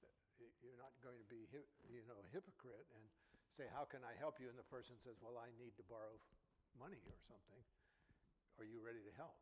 that 0.00 0.52
you're 0.64 0.78
not 0.80 0.94
going 1.04 1.20
to 1.20 1.28
be 1.28 1.44
you 1.92 2.00
know, 2.08 2.16
a 2.16 2.28
hypocrite 2.32 2.88
and 2.96 3.04
say, 3.50 3.66
How 3.74 3.84
can 3.84 4.00
I 4.06 4.14
help 4.16 4.38
you? 4.38 4.48
And 4.48 4.56
the 4.56 4.68
person 4.70 4.96
says, 4.96 5.18
Well, 5.20 5.36
I 5.36 5.50
need 5.58 5.74
to 5.76 5.84
borrow 5.90 6.16
money 6.78 7.00
or 7.08 7.18
something. 7.26 7.62
Are 8.60 8.68
you 8.68 8.84
ready 8.84 9.00
to 9.00 9.12
help? 9.16 9.40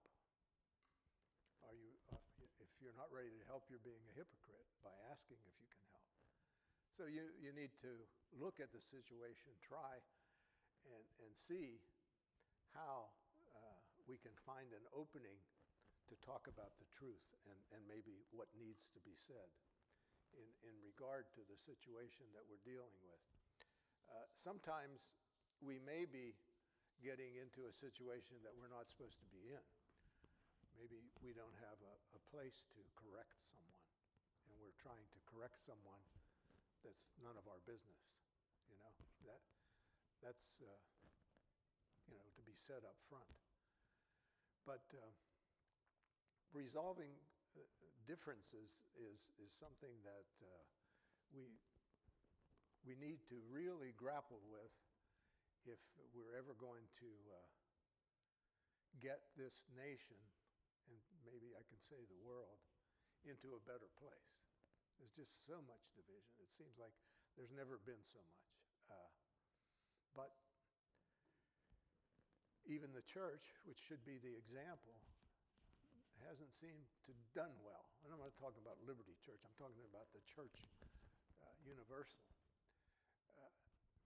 Are 1.67 1.75
you, 1.75 1.91
uh, 2.15 2.17
if 2.63 2.71
you're 2.81 2.97
not 2.97 3.11
ready 3.11 3.35
to 3.35 3.45
help, 3.51 3.67
you're 3.69 3.83
being 3.83 4.05
a 4.09 4.15
hypocrite 4.15 4.69
by 4.81 4.95
asking 5.11 5.43
if 5.45 5.57
you 5.59 5.69
can 5.69 5.85
help. 5.91 6.09
So 6.95 7.11
you, 7.11 7.29
you 7.37 7.51
need 7.53 7.75
to 7.85 7.93
look 8.39 8.63
at 8.63 8.71
the 8.71 8.81
situation, 8.81 9.53
try 9.61 10.01
and, 10.89 11.07
and 11.21 11.33
see 11.35 11.83
how 12.73 13.11
uh, 13.53 13.79
we 14.07 14.17
can 14.17 14.33
find 14.47 14.71
an 14.73 14.87
opening 14.95 15.39
to 16.09 16.15
talk 16.25 16.49
about 16.49 16.73
the 16.81 16.89
truth 16.97 17.27
and, 17.45 17.59
and 17.77 17.85
maybe 17.85 18.25
what 18.33 18.49
needs 18.57 18.89
to 18.97 19.01
be 19.05 19.13
said 19.13 19.53
in, 20.33 20.49
in 20.65 20.75
regard 20.81 21.29
to 21.37 21.45
the 21.45 21.59
situation 21.59 22.29
that 22.33 22.45
we're 22.49 22.65
dealing 22.65 22.97
with. 23.05 23.23
Uh, 24.09 24.25
sometimes 24.33 25.13
we 25.61 25.77
may 25.85 26.09
be 26.09 26.33
getting 27.03 27.39
into 27.39 27.67
a 27.71 27.75
situation 27.75 28.43
that 28.43 28.55
we're 28.55 28.71
not 28.71 28.91
supposed 28.91 29.19
to 29.23 29.29
be 29.31 29.51
in. 29.51 29.65
Maybe 30.79 31.03
we 31.23 31.35
don't 31.35 31.55
have 31.63 31.79
a, 31.83 31.95
a 32.15 32.21
place 32.31 32.63
to 32.75 32.81
correct 32.95 33.43
someone, 33.43 33.87
and 34.47 34.55
we're 34.63 34.77
trying 34.79 35.07
to 35.11 35.21
correct 35.27 35.59
someone 35.59 36.03
that's 36.87 37.11
none 37.19 37.35
of 37.35 37.51
our 37.51 37.59
business. 37.67 37.99
You 38.71 38.79
know 38.79 38.95
that 39.27 39.43
that's 40.23 40.63
uh, 40.63 40.71
you 42.07 42.15
know 42.15 42.29
to 42.39 42.43
be 42.47 42.55
said 42.55 42.87
up 42.87 42.95
front. 43.11 43.27
But 44.63 44.87
uh, 44.95 45.03
resolving 46.55 47.11
uh, 47.59 47.67
differences 48.07 48.79
is 48.95 49.35
is 49.43 49.51
something 49.51 49.99
that 50.07 50.31
uh, 50.39 50.63
we 51.35 51.59
we 52.87 52.95
need 52.95 53.19
to 53.35 53.43
really 53.51 53.93
grapple 53.99 54.39
with 54.47 54.71
if 55.67 55.81
we're 56.15 56.37
ever 56.39 56.55
going 56.59 56.87
to 57.03 57.11
uh, 57.33 57.39
get 59.01 59.23
this 59.35 59.65
nation 59.75 60.19
and 60.89 60.99
maybe 61.25 61.53
I 61.53 61.63
can 61.69 61.81
say 61.85 62.01
the 62.09 62.21
world, 62.25 62.59
into 63.29 63.53
a 63.53 63.61
better 63.69 63.89
place. 64.01 64.33
There's 64.97 65.15
just 65.15 65.45
so 65.45 65.61
much 65.69 65.85
division. 65.95 66.33
It 66.43 66.51
seems 66.51 66.75
like 66.81 66.95
there's 67.37 67.53
never 67.55 67.79
been 67.85 68.01
so 68.03 68.19
much. 68.19 68.49
Uh, 68.89 69.11
but 70.17 70.33
even 72.67 72.91
the 72.91 73.05
church, 73.05 73.55
which 73.69 73.79
should 73.79 74.03
be 74.03 74.19
the 74.19 74.33
example, 74.35 74.97
hasn't 76.27 76.51
seemed 76.51 76.83
to 77.07 77.15
done 77.31 77.55
well. 77.63 77.87
And 78.03 78.11
I'm 78.11 78.19
not 78.19 78.35
talking 78.35 78.59
about 78.59 78.83
Liberty 78.83 79.15
Church. 79.23 79.39
I'm 79.47 79.55
talking 79.55 79.87
about 79.87 80.11
the 80.11 80.23
church 80.27 80.67
uh, 81.39 81.47
universal. 81.63 82.19
Uh, 83.39 83.55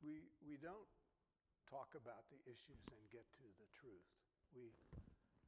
we 0.05 0.29
we 0.45 0.61
don't 0.61 0.85
talk 1.73 1.97
about 1.97 2.29
the 2.29 2.37
issues 2.45 2.85
and 2.93 3.01
get 3.09 3.25
to 3.41 3.49
the 3.57 3.69
truth. 3.73 4.05
We 4.53 4.77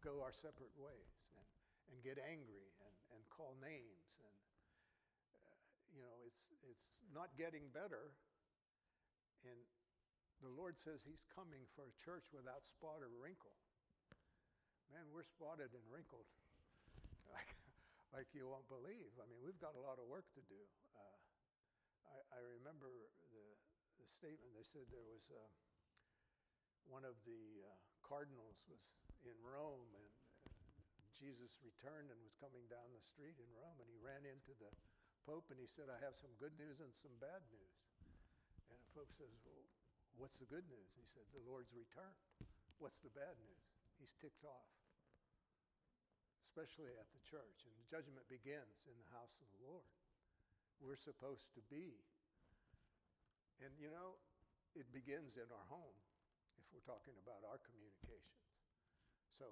go 0.00 0.24
our 0.24 0.32
separate 0.32 0.72
ways 0.80 1.12
and, 1.36 1.44
and 1.92 1.96
get 2.00 2.16
angry 2.16 2.72
and, 2.80 2.96
and 3.12 3.20
call 3.28 3.60
names. 3.60 4.08
And, 4.24 4.36
uh, 5.36 5.60
you 5.92 6.00
know, 6.00 6.16
it's, 6.24 6.48
it's 6.64 6.96
not 7.12 7.28
getting 7.36 7.68
better. 7.76 8.16
And 9.44 9.60
the 10.40 10.48
Lord 10.48 10.80
says 10.80 11.04
He's 11.04 11.28
coming 11.28 11.68
for 11.76 11.92
a 11.92 11.94
church 12.00 12.32
without 12.32 12.64
spot 12.64 13.04
or 13.04 13.12
wrinkle. 13.20 13.52
Man, 14.88 15.04
we're 15.12 15.28
spotted 15.28 15.76
and 15.76 15.84
wrinkled 15.92 16.24
like, 17.36 17.52
like 18.16 18.32
you 18.32 18.48
won't 18.48 18.68
believe. 18.72 19.12
I 19.20 19.28
mean, 19.28 19.44
we've 19.44 19.60
got 19.60 19.76
a 19.76 19.82
lot 19.84 20.00
of 20.00 20.08
work 20.08 20.24
to 20.40 20.42
do. 20.48 20.60
Uh, 20.96 21.16
I, 22.08 22.16
I, 22.32 22.40
remember 22.60 22.88
the, 23.34 23.46
the 23.98 24.06
statement 24.06 24.54
they 24.54 24.62
said 24.62 24.86
there 24.94 25.02
was 25.02 25.26
uh, 25.34 25.50
one 26.88 27.04
of 27.04 27.16
the 27.24 27.64
uh, 27.64 27.68
cardinals 28.04 28.60
was 28.68 28.84
in 29.24 29.36
Rome, 29.40 29.88
and 29.96 30.08
Jesus 31.16 31.56
returned 31.64 32.12
and 32.12 32.20
was 32.20 32.36
coming 32.36 32.66
down 32.68 32.92
the 32.92 33.04
street 33.04 33.38
in 33.40 33.48
Rome, 33.56 33.80
and 33.80 33.88
he 33.88 33.96
ran 34.00 34.26
into 34.28 34.52
the 34.58 34.70
Pope 35.24 35.48
and 35.48 35.56
he 35.56 35.64
said, 35.64 35.88
I 35.88 35.96
have 36.04 36.12
some 36.12 36.36
good 36.36 36.52
news 36.60 36.84
and 36.84 36.92
some 36.92 37.16
bad 37.16 37.40
news. 37.48 37.76
And 38.68 38.76
the 38.76 38.92
Pope 38.92 39.08
says, 39.08 39.32
Well, 39.40 39.64
what's 40.20 40.36
the 40.36 40.48
good 40.48 40.68
news? 40.68 40.92
He 41.00 41.08
said, 41.08 41.24
The 41.32 41.40
Lord's 41.48 41.72
returned. 41.72 42.20
What's 42.76 43.00
the 43.00 43.12
bad 43.16 43.32
news? 43.40 43.64
He's 43.96 44.12
ticked 44.20 44.44
off, 44.44 44.68
especially 46.44 46.92
at 47.00 47.08
the 47.16 47.24
church. 47.24 47.64
And 47.64 47.72
the 47.80 47.88
judgment 47.88 48.28
begins 48.28 48.84
in 48.84 48.96
the 49.00 49.12
house 49.16 49.40
of 49.40 49.48
the 49.56 49.64
Lord. 49.64 49.88
We're 50.84 51.00
supposed 51.00 51.56
to 51.56 51.64
be. 51.72 51.96
And 53.64 53.72
you 53.80 53.88
know, 53.88 54.20
it 54.76 54.92
begins 54.92 55.40
in 55.40 55.48
our 55.48 55.68
home 55.72 55.96
we're 56.74 56.82
talking 56.82 57.14
about 57.22 57.46
our 57.46 57.62
communications. 57.62 58.50
So 59.38 59.46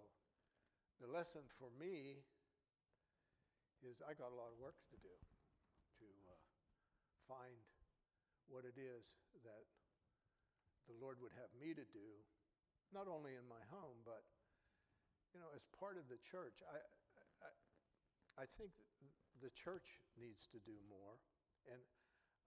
the 0.98 1.06
lesson 1.06 1.46
for 1.54 1.70
me 1.78 2.18
is 3.86 4.02
I 4.02 4.18
got 4.18 4.34
a 4.34 4.38
lot 4.38 4.50
of 4.50 4.58
work 4.58 4.74
to 4.90 4.98
do 4.98 5.14
to 6.02 6.06
uh, 6.26 6.34
find 7.30 7.54
what 8.50 8.66
it 8.66 8.74
is 8.74 9.06
that 9.46 9.66
the 10.90 10.98
Lord 10.98 11.22
would 11.22 11.30
have 11.38 11.50
me 11.54 11.70
to 11.78 11.86
do, 11.94 12.10
not 12.90 13.06
only 13.06 13.38
in 13.38 13.46
my 13.46 13.62
home, 13.70 14.02
but 14.02 14.26
you 15.30 15.38
know, 15.38 15.48
as 15.54 15.62
part 15.78 15.94
of 15.94 16.10
the 16.10 16.18
church. 16.18 16.58
I, 16.66 16.76
I, 17.46 17.50
I 18.42 18.46
think 18.58 18.74
the 19.38 19.54
church 19.54 20.02
needs 20.18 20.50
to 20.50 20.58
do 20.66 20.74
more, 20.90 21.22
and 21.70 21.78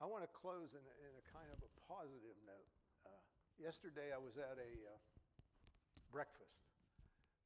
I 0.04 0.06
want 0.06 0.28
to 0.28 0.32
close 0.36 0.76
in 0.76 0.84
in 0.84 1.12
a 1.16 1.24
kind 1.32 1.48
of 1.50 1.64
a 1.64 1.72
positive 1.88 2.36
note. 2.44 2.70
Yesterday, 3.62 4.12
I 4.14 4.20
was 4.20 4.38
at 4.38 4.58
a 4.60 4.72
uh, 4.86 4.98
breakfast 6.12 6.66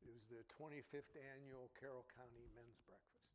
it 0.10 0.12
was 0.16 0.26
the 0.32 0.42
25th 0.56 1.14
annual 1.38 1.70
Carroll 1.76 2.08
County 2.16 2.48
Men's 2.56 2.80
Breakfast. 2.88 3.30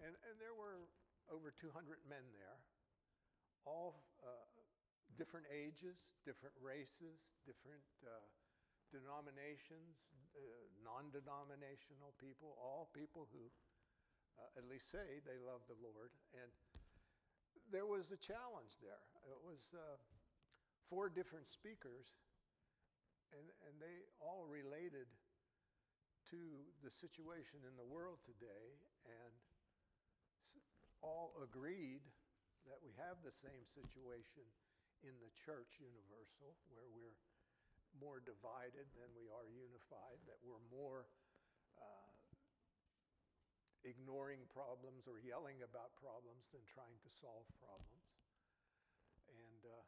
And, 0.00 0.16
and 0.26 0.34
there 0.40 0.56
were 0.56 0.82
over 1.30 1.52
200 1.54 2.02
men 2.08 2.24
there, 2.34 2.58
all 3.62 4.02
uh, 4.24 4.50
different 5.14 5.46
ages, 5.52 6.10
different 6.26 6.56
races, 6.58 7.22
different 7.46 7.84
uh, 8.02 8.24
denominations, 8.90 10.10
uh, 10.34 10.42
non 10.82 11.12
denominational 11.14 12.16
people, 12.18 12.58
all 12.58 12.90
people 12.90 13.30
who 13.30 13.46
uh, 14.40 14.58
at 14.58 14.66
least 14.66 14.90
say 14.90 15.22
they 15.22 15.38
love 15.38 15.62
the 15.70 15.78
Lord. 15.78 16.10
And 16.34 16.50
there 17.70 17.86
was 17.86 18.10
a 18.10 18.18
challenge 18.18 18.80
there. 18.82 19.06
It 19.30 19.38
was 19.38 19.70
uh, 19.70 19.96
four 20.88 21.08
different 21.08 21.46
speakers, 21.46 22.06
and, 23.32 23.46
and 23.66 23.74
they 23.80 24.04
all 24.20 24.46
related 24.46 25.08
to 26.30 26.40
the 26.80 26.90
situation 26.90 27.60
in 27.68 27.74
the 27.76 27.84
world 27.84 28.18
today 28.24 28.80
and 29.04 29.34
all 31.04 31.36
agreed 31.44 32.00
that 32.64 32.80
we 32.80 32.96
have 32.96 33.20
the 33.20 33.34
same 33.34 33.60
situation 33.68 34.48
in 35.04 35.12
the 35.20 35.28
church 35.36 35.76
universal, 35.76 36.56
where 36.72 36.88
we're 36.88 37.20
more 38.00 38.24
divided 38.24 38.88
than 38.96 39.12
we 39.12 39.28
are 39.28 39.44
unified, 39.52 40.16
that 40.24 40.40
we're 40.40 40.64
more 40.72 41.04
uh, 41.76 42.12
ignoring 43.84 44.40
problems 44.48 45.04
or 45.04 45.20
yelling 45.20 45.60
about 45.60 45.92
problems 46.00 46.48
than 46.56 46.64
trying 46.64 46.96
to 47.04 47.10
solve 47.12 47.44
problems. 47.60 48.08
And 49.28 49.60
uh, 49.68 49.84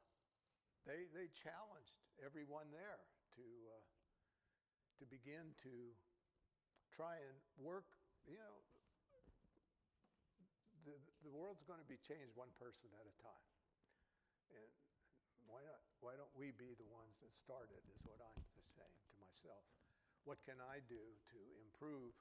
they, 0.86 1.10
they 1.10 1.26
challenged 1.34 1.98
everyone 2.22 2.70
there 2.70 3.02
to, 3.36 3.46
uh, 3.74 3.84
to 5.02 5.04
begin 5.10 5.52
to 5.66 5.74
try 6.94 7.18
and 7.18 7.36
work, 7.58 7.90
you 8.24 8.38
know, 8.38 8.56
the, 10.86 10.94
the 11.26 11.32
world's 11.34 11.66
going 11.66 11.82
to 11.82 11.90
be 11.90 11.98
changed 11.98 12.38
one 12.38 12.54
person 12.62 12.86
at 12.94 13.02
a 13.02 13.14
time. 13.18 13.50
And 14.54 14.70
why, 15.50 15.58
not, 15.66 15.82
why 15.98 16.14
don't 16.14 16.30
we 16.38 16.54
be 16.54 16.78
the 16.78 16.86
ones 16.94 17.18
that 17.18 17.34
started, 17.34 17.82
is 17.90 18.00
what 18.06 18.22
I'm 18.22 18.46
saying 18.62 19.02
to 19.10 19.14
myself. 19.18 19.66
What 20.22 20.38
can 20.46 20.62
I 20.62 20.78
do 20.86 21.02
to 21.34 21.40
improve 21.66 22.14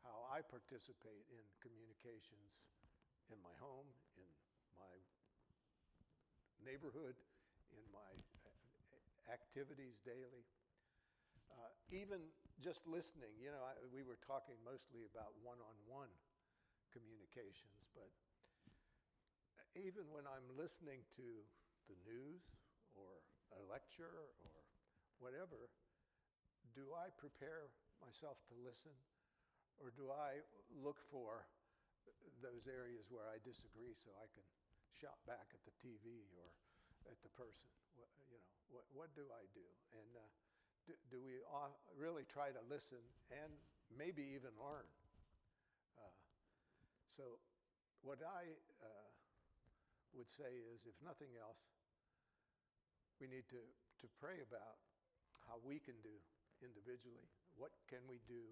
how 0.00 0.28
I 0.32 0.40
participate 0.40 1.28
in 1.28 1.44
communications 1.60 2.64
in 3.32 3.40
my 3.44 3.52
home, 3.60 3.88
in 4.16 4.28
my 4.76 4.96
neighborhood, 6.64 7.16
in 7.76 7.86
my 7.92 8.12
activities 9.30 9.98
daily? 10.02 10.44
Uh, 11.54 11.70
even 11.94 12.18
just 12.58 12.86
listening, 12.86 13.30
you 13.38 13.50
know, 13.50 13.62
I, 13.62 13.74
we 13.94 14.02
were 14.02 14.18
talking 14.22 14.58
mostly 14.66 15.06
about 15.06 15.34
one 15.42 15.58
on 15.62 15.76
one 15.86 16.10
communications, 16.90 17.86
but 17.94 18.10
even 19.74 20.06
when 20.14 20.26
I'm 20.26 20.46
listening 20.54 21.02
to 21.18 21.26
the 21.90 21.98
news 22.06 22.46
or 22.94 23.22
a 23.58 23.60
lecture 23.66 24.22
or 24.22 24.30
whatever, 25.18 25.70
do 26.74 26.94
I 26.94 27.10
prepare 27.18 27.70
myself 28.02 28.38
to 28.50 28.54
listen 28.62 28.94
or 29.82 29.90
do 29.94 30.10
I 30.10 30.42
look 30.70 31.02
for 31.10 31.46
those 32.42 32.70
areas 32.70 33.10
where 33.10 33.26
I 33.26 33.42
disagree 33.42 33.94
so 33.94 34.14
I 34.18 34.30
can 34.30 34.46
shout 34.94 35.18
back 35.26 35.50
at 35.50 35.62
the 35.66 35.74
TV 35.82 36.30
or 36.38 36.46
at 37.08 37.18
the 37.22 37.32
person? 37.36 37.68
What, 37.96 38.10
you 38.20 38.38
know, 38.38 38.44
what, 38.72 38.86
what 38.92 39.08
do 39.14 39.24
I 39.30 39.44
do? 39.54 39.66
And 39.94 40.10
uh, 40.16 40.24
do, 40.88 40.92
do, 41.08 41.18
we 41.22 41.40
really 41.96 42.26
try 42.28 42.52
to 42.52 42.62
listen 42.68 43.00
and 43.32 43.50
maybe 43.92 44.24
even 44.34 44.52
learn? 44.60 44.86
Uh, 45.96 46.14
so, 47.08 47.40
what 48.04 48.20
I 48.20 48.52
uh, 48.84 49.08
would 50.12 50.28
say 50.28 50.60
is, 50.74 50.84
if 50.84 50.96
nothing 51.00 51.32
else, 51.40 51.72
we 53.22 53.30
need 53.30 53.48
to, 53.48 53.62
to 54.02 54.06
pray 54.20 54.44
about 54.44 54.76
how 55.48 55.56
we 55.64 55.80
can 55.80 55.96
do 56.04 56.12
individually. 56.60 57.24
What 57.56 57.72
can 57.88 58.02
we 58.10 58.20
do 58.28 58.42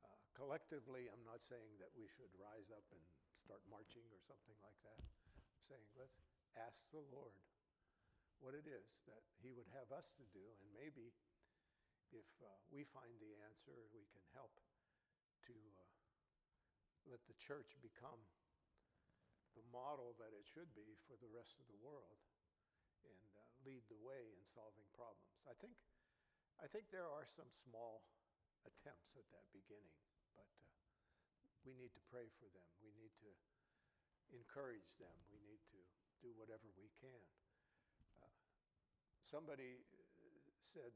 uh, 0.00 0.08
collectively? 0.32 1.10
I'm 1.10 1.24
not 1.26 1.42
saying 1.44 1.76
that 1.82 1.90
we 1.92 2.06
should 2.08 2.30
rise 2.38 2.70
up 2.70 2.86
and 2.94 3.02
start 3.44 3.60
marching 3.68 4.06
or 4.08 4.20
something 4.24 4.56
like 4.64 4.78
that. 4.86 5.00
I'm 5.00 5.64
saying 5.64 5.84
let's 5.98 6.24
ask 6.56 6.80
the 6.94 7.02
Lord 7.12 7.34
what 8.44 8.52
it 8.52 8.68
is 8.68 9.00
that 9.08 9.24
He 9.40 9.56
would 9.56 9.72
have 9.72 9.88
us 9.88 10.12
to 10.20 10.24
do, 10.36 10.44
and 10.60 10.68
maybe 10.76 11.16
if 12.12 12.28
uh, 12.44 12.52
we 12.68 12.84
find 12.84 13.16
the 13.16 13.32
answer, 13.48 13.72
we 13.96 14.04
can 14.12 14.20
help 14.36 14.52
to 15.48 15.56
uh, 15.80 17.08
let 17.08 17.24
the 17.24 17.40
church 17.40 17.80
become 17.80 18.20
the 19.56 19.64
model 19.72 20.12
that 20.20 20.36
it 20.36 20.44
should 20.44 20.68
be 20.76 20.92
for 21.08 21.16
the 21.24 21.32
rest 21.32 21.56
of 21.56 21.66
the 21.72 21.80
world 21.80 22.20
and 23.08 23.32
uh, 23.32 23.40
lead 23.64 23.88
the 23.88 23.98
way 24.04 24.28
in 24.36 24.44
solving 24.44 24.84
problems. 24.92 25.40
I 25.48 25.56
think, 25.56 25.80
I 26.60 26.68
think 26.68 26.92
there 26.92 27.08
are 27.08 27.24
some 27.24 27.48
small 27.48 28.04
attempts 28.68 29.16
at 29.16 29.24
that 29.32 29.48
beginning, 29.56 29.96
but 30.36 30.52
uh, 30.60 30.68
we 31.64 31.72
need 31.72 31.96
to 31.96 32.02
pray 32.12 32.28
for 32.36 32.48
them. 32.52 32.68
We 32.84 32.92
need 32.92 33.16
to 33.24 33.30
encourage 34.36 35.00
them. 35.00 35.16
We 35.32 35.40
need 35.48 35.64
to 35.72 35.80
do 36.20 36.36
whatever 36.36 36.68
we 36.76 36.92
can. 37.00 37.24
Somebody 39.24 39.80
uh, 39.80 40.04
said 40.60 40.92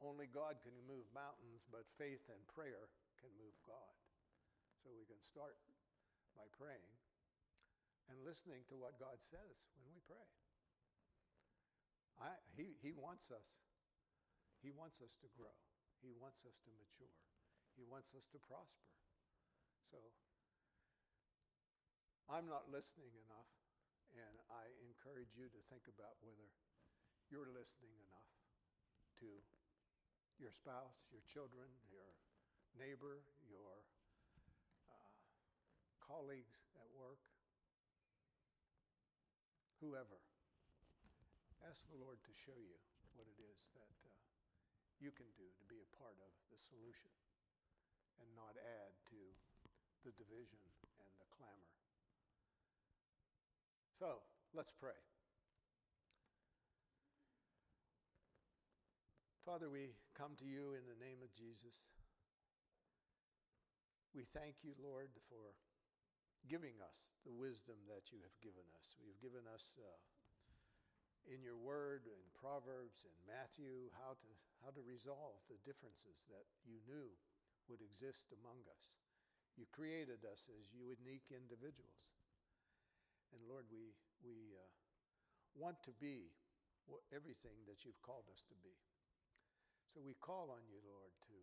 only 0.00 0.24
God 0.32 0.56
can 0.64 0.72
move 0.88 1.04
mountains, 1.12 1.68
but 1.68 1.84
faith 2.00 2.24
and 2.32 2.40
prayer 2.48 2.88
can 3.20 3.28
move 3.36 3.52
God. 3.68 3.92
So 4.80 4.88
we 4.96 5.04
can 5.04 5.20
start 5.20 5.60
by 6.32 6.48
praying 6.56 6.88
and 8.08 8.16
listening 8.24 8.64
to 8.72 8.80
what 8.80 8.96
God 8.96 9.20
says 9.20 9.68
when 9.76 9.92
we 9.92 10.00
pray. 10.08 10.24
I, 12.16 12.32
he, 12.56 12.80
he 12.80 12.96
wants 12.96 13.28
us. 13.28 13.60
He 14.64 14.72
wants 14.72 15.04
us 15.04 15.12
to 15.20 15.28
grow. 15.36 15.52
He 16.00 16.16
wants 16.16 16.48
us 16.48 16.56
to 16.64 16.70
mature. 16.80 17.12
He 17.76 17.84
wants 17.84 18.16
us 18.16 18.24
to 18.32 18.40
prosper. 18.40 18.88
So 19.92 20.00
I'm 22.28 22.48
not 22.48 22.72
listening 22.72 23.12
enough, 23.28 23.48
and 24.16 24.36
I 24.48 24.68
encourage 24.84 25.36
you 25.36 25.48
to 25.52 25.60
think 25.68 25.88
about 25.92 26.16
whether 26.24 26.48
you're 27.30 27.46
listening 27.54 27.94
enough 28.10 28.30
to 29.22 29.30
your 30.42 30.50
spouse, 30.50 31.06
your 31.14 31.22
children, 31.30 31.70
your 31.86 32.10
neighbor, 32.74 33.22
your 33.46 33.86
uh, 34.90 35.14
colleagues 36.02 36.58
at 36.74 36.90
work, 36.90 37.22
whoever. 39.78 40.18
Ask 41.62 41.86
the 41.86 42.02
Lord 42.02 42.18
to 42.26 42.32
show 42.34 42.58
you 42.58 42.74
what 43.14 43.30
it 43.30 43.38
is 43.38 43.70
that 43.78 43.94
uh, 44.02 44.10
you 44.98 45.14
can 45.14 45.30
do 45.38 45.46
to 45.46 45.64
be 45.70 45.78
a 45.78 45.88
part 45.94 46.18
of 46.18 46.34
the 46.50 46.58
solution 46.58 47.14
and 48.18 48.26
not 48.34 48.58
add 48.58 48.92
to 49.14 49.20
the 50.02 50.10
division 50.18 50.58
and 50.98 51.10
the 51.22 51.30
clamor. 51.30 51.70
So 53.94 54.18
let's 54.50 54.74
pray. 54.74 54.98
Father, 59.50 59.66
we 59.66 59.90
come 60.14 60.38
to 60.38 60.46
you 60.46 60.78
in 60.78 60.86
the 60.86 60.94
name 61.02 61.26
of 61.26 61.34
Jesus. 61.34 61.82
We 64.14 64.22
thank 64.22 64.62
you, 64.62 64.78
Lord, 64.78 65.10
for 65.26 65.58
giving 66.46 66.78
us 66.78 67.10
the 67.26 67.34
wisdom 67.34 67.74
that 67.90 68.14
you 68.14 68.22
have 68.22 68.38
given 68.46 68.62
us. 68.78 68.94
You 69.02 69.10
have 69.10 69.18
given 69.18 69.42
us 69.50 69.74
uh, 69.74 69.90
in 71.34 71.42
your 71.42 71.58
word, 71.58 72.06
in 72.06 72.22
Proverbs, 72.38 73.02
in 73.02 73.10
Matthew, 73.26 73.90
how 73.98 74.14
to, 74.22 74.30
how 74.62 74.70
to 74.70 74.86
resolve 74.86 75.42
the 75.50 75.58
differences 75.66 76.22
that 76.30 76.46
you 76.62 76.78
knew 76.86 77.10
would 77.66 77.82
exist 77.82 78.30
among 78.30 78.62
us. 78.70 79.02
You 79.58 79.66
created 79.74 80.22
us 80.30 80.46
as 80.46 80.70
unique 80.70 81.34
individuals. 81.34 82.06
And 83.34 83.42
Lord, 83.50 83.66
we, 83.66 83.98
we 84.22 84.54
uh, 84.54 84.62
want 85.58 85.82
to 85.90 85.92
be 85.98 86.30
everything 87.10 87.66
that 87.66 87.82
you've 87.82 87.98
called 88.06 88.30
us 88.30 88.46
to 88.46 88.54
be. 88.62 88.78
So 89.90 89.98
we 89.98 90.14
call 90.22 90.54
on 90.54 90.62
you, 90.70 90.78
Lord, 90.86 91.10
to 91.26 91.36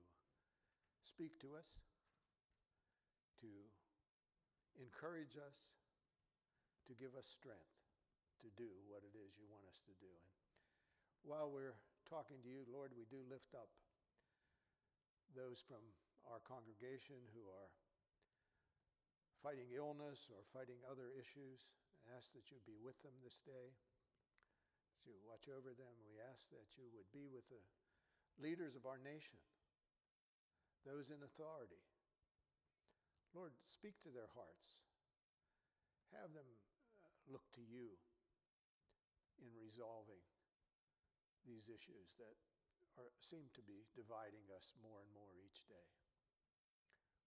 speak 1.03 1.35
to 1.43 1.59
us, 1.59 1.67
to 3.43 3.51
encourage 4.79 5.35
us, 5.35 5.67
to 6.87 6.95
give 6.95 7.11
us 7.19 7.27
strength 7.27 7.75
to 8.39 8.47
do 8.55 8.71
what 8.87 9.03
it 9.03 9.11
is 9.19 9.35
you 9.35 9.51
want 9.51 9.67
us 9.67 9.83
to 9.83 9.91
do. 9.99 10.07
And 10.07 10.31
while 11.27 11.51
we're 11.51 11.75
talking 12.07 12.39
to 12.39 12.47
you, 12.47 12.63
Lord, 12.71 12.95
we 12.95 13.03
do 13.11 13.19
lift 13.27 13.51
up 13.51 13.67
those 15.35 15.59
from 15.59 15.83
our 16.31 16.39
congregation 16.47 17.19
who 17.35 17.43
are 17.51 17.67
fighting 19.43 19.75
illness 19.75 20.31
or 20.31 20.47
fighting 20.55 20.79
other 20.87 21.11
issues. 21.19 21.67
I 22.07 22.15
ask 22.15 22.31
that 22.31 22.47
you 22.47 22.63
be 22.63 22.79
with 22.79 22.95
them 23.03 23.19
this 23.19 23.43
day, 23.43 23.75
that 25.03 25.11
you 25.11 25.19
watch 25.27 25.51
over 25.51 25.75
them. 25.75 25.99
We 26.07 26.23
ask 26.23 26.47
that 26.55 26.71
you 26.79 26.87
would 26.95 27.11
be 27.11 27.27
with 27.27 27.43
the 27.51 27.59
leaders 28.37 28.77
of 28.77 28.85
our 28.85 29.01
nation, 29.01 29.41
those 30.85 31.09
in 31.09 31.19
authority. 31.25 31.81
Lord, 33.35 33.51
speak 33.67 33.99
to 34.05 34.13
their 34.13 34.29
hearts. 34.33 34.79
Have 36.15 36.31
them 36.31 36.47
uh, 37.03 37.11
look 37.27 37.43
to 37.59 37.63
you 37.65 37.97
in 39.43 39.51
resolving 39.59 40.23
these 41.45 41.69
issues 41.69 42.15
that 42.17 42.37
are, 42.97 43.11
seem 43.21 43.51
to 43.53 43.63
be 43.63 43.85
dividing 43.93 44.47
us 44.55 44.73
more 44.81 45.03
and 45.03 45.11
more 45.13 45.37
each 45.37 45.67
day. 45.69 45.87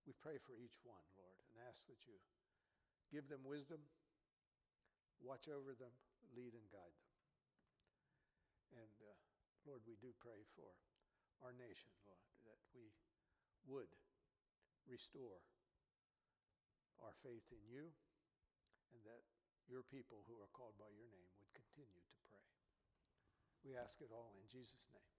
We 0.08 0.16
pray 0.18 0.40
for 0.40 0.56
each 0.56 0.80
one, 0.82 1.04
Lord, 1.14 1.36
and 1.38 1.68
ask 1.68 1.86
that 1.86 2.02
you 2.08 2.16
give 3.12 3.28
them 3.28 3.44
wisdom, 3.44 3.84
watch 5.20 5.46
over 5.46 5.76
them, 5.76 5.92
lead 6.32 6.56
and 6.56 6.66
guide 6.72 6.96
them. 6.96 7.12
And 8.80 8.96
uh, 9.04 9.14
Lord, 9.68 9.84
we 9.84 10.00
do 10.00 10.10
pray 10.18 10.42
for 10.56 10.72
our 11.44 11.54
nation, 11.56 11.90
Lord, 12.04 12.24
that 12.46 12.60
we 12.76 12.92
would 13.68 13.90
restore 14.88 15.40
our 17.00 17.14
faith 17.24 17.46
in 17.52 17.62
you 17.68 17.88
and 18.92 19.00
that 19.06 19.22
your 19.70 19.86
people 19.86 20.20
who 20.26 20.36
are 20.42 20.50
called 20.52 20.74
by 20.76 20.90
your 20.92 21.08
name 21.08 21.30
would 21.38 21.52
continue 21.54 22.02
to 22.02 22.16
pray. 22.28 22.48
We 23.64 23.76
ask 23.78 24.00
it 24.02 24.10
all 24.10 24.34
in 24.36 24.46
Jesus' 24.50 24.90
name. 24.90 25.14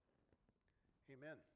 Amen. 1.18 1.51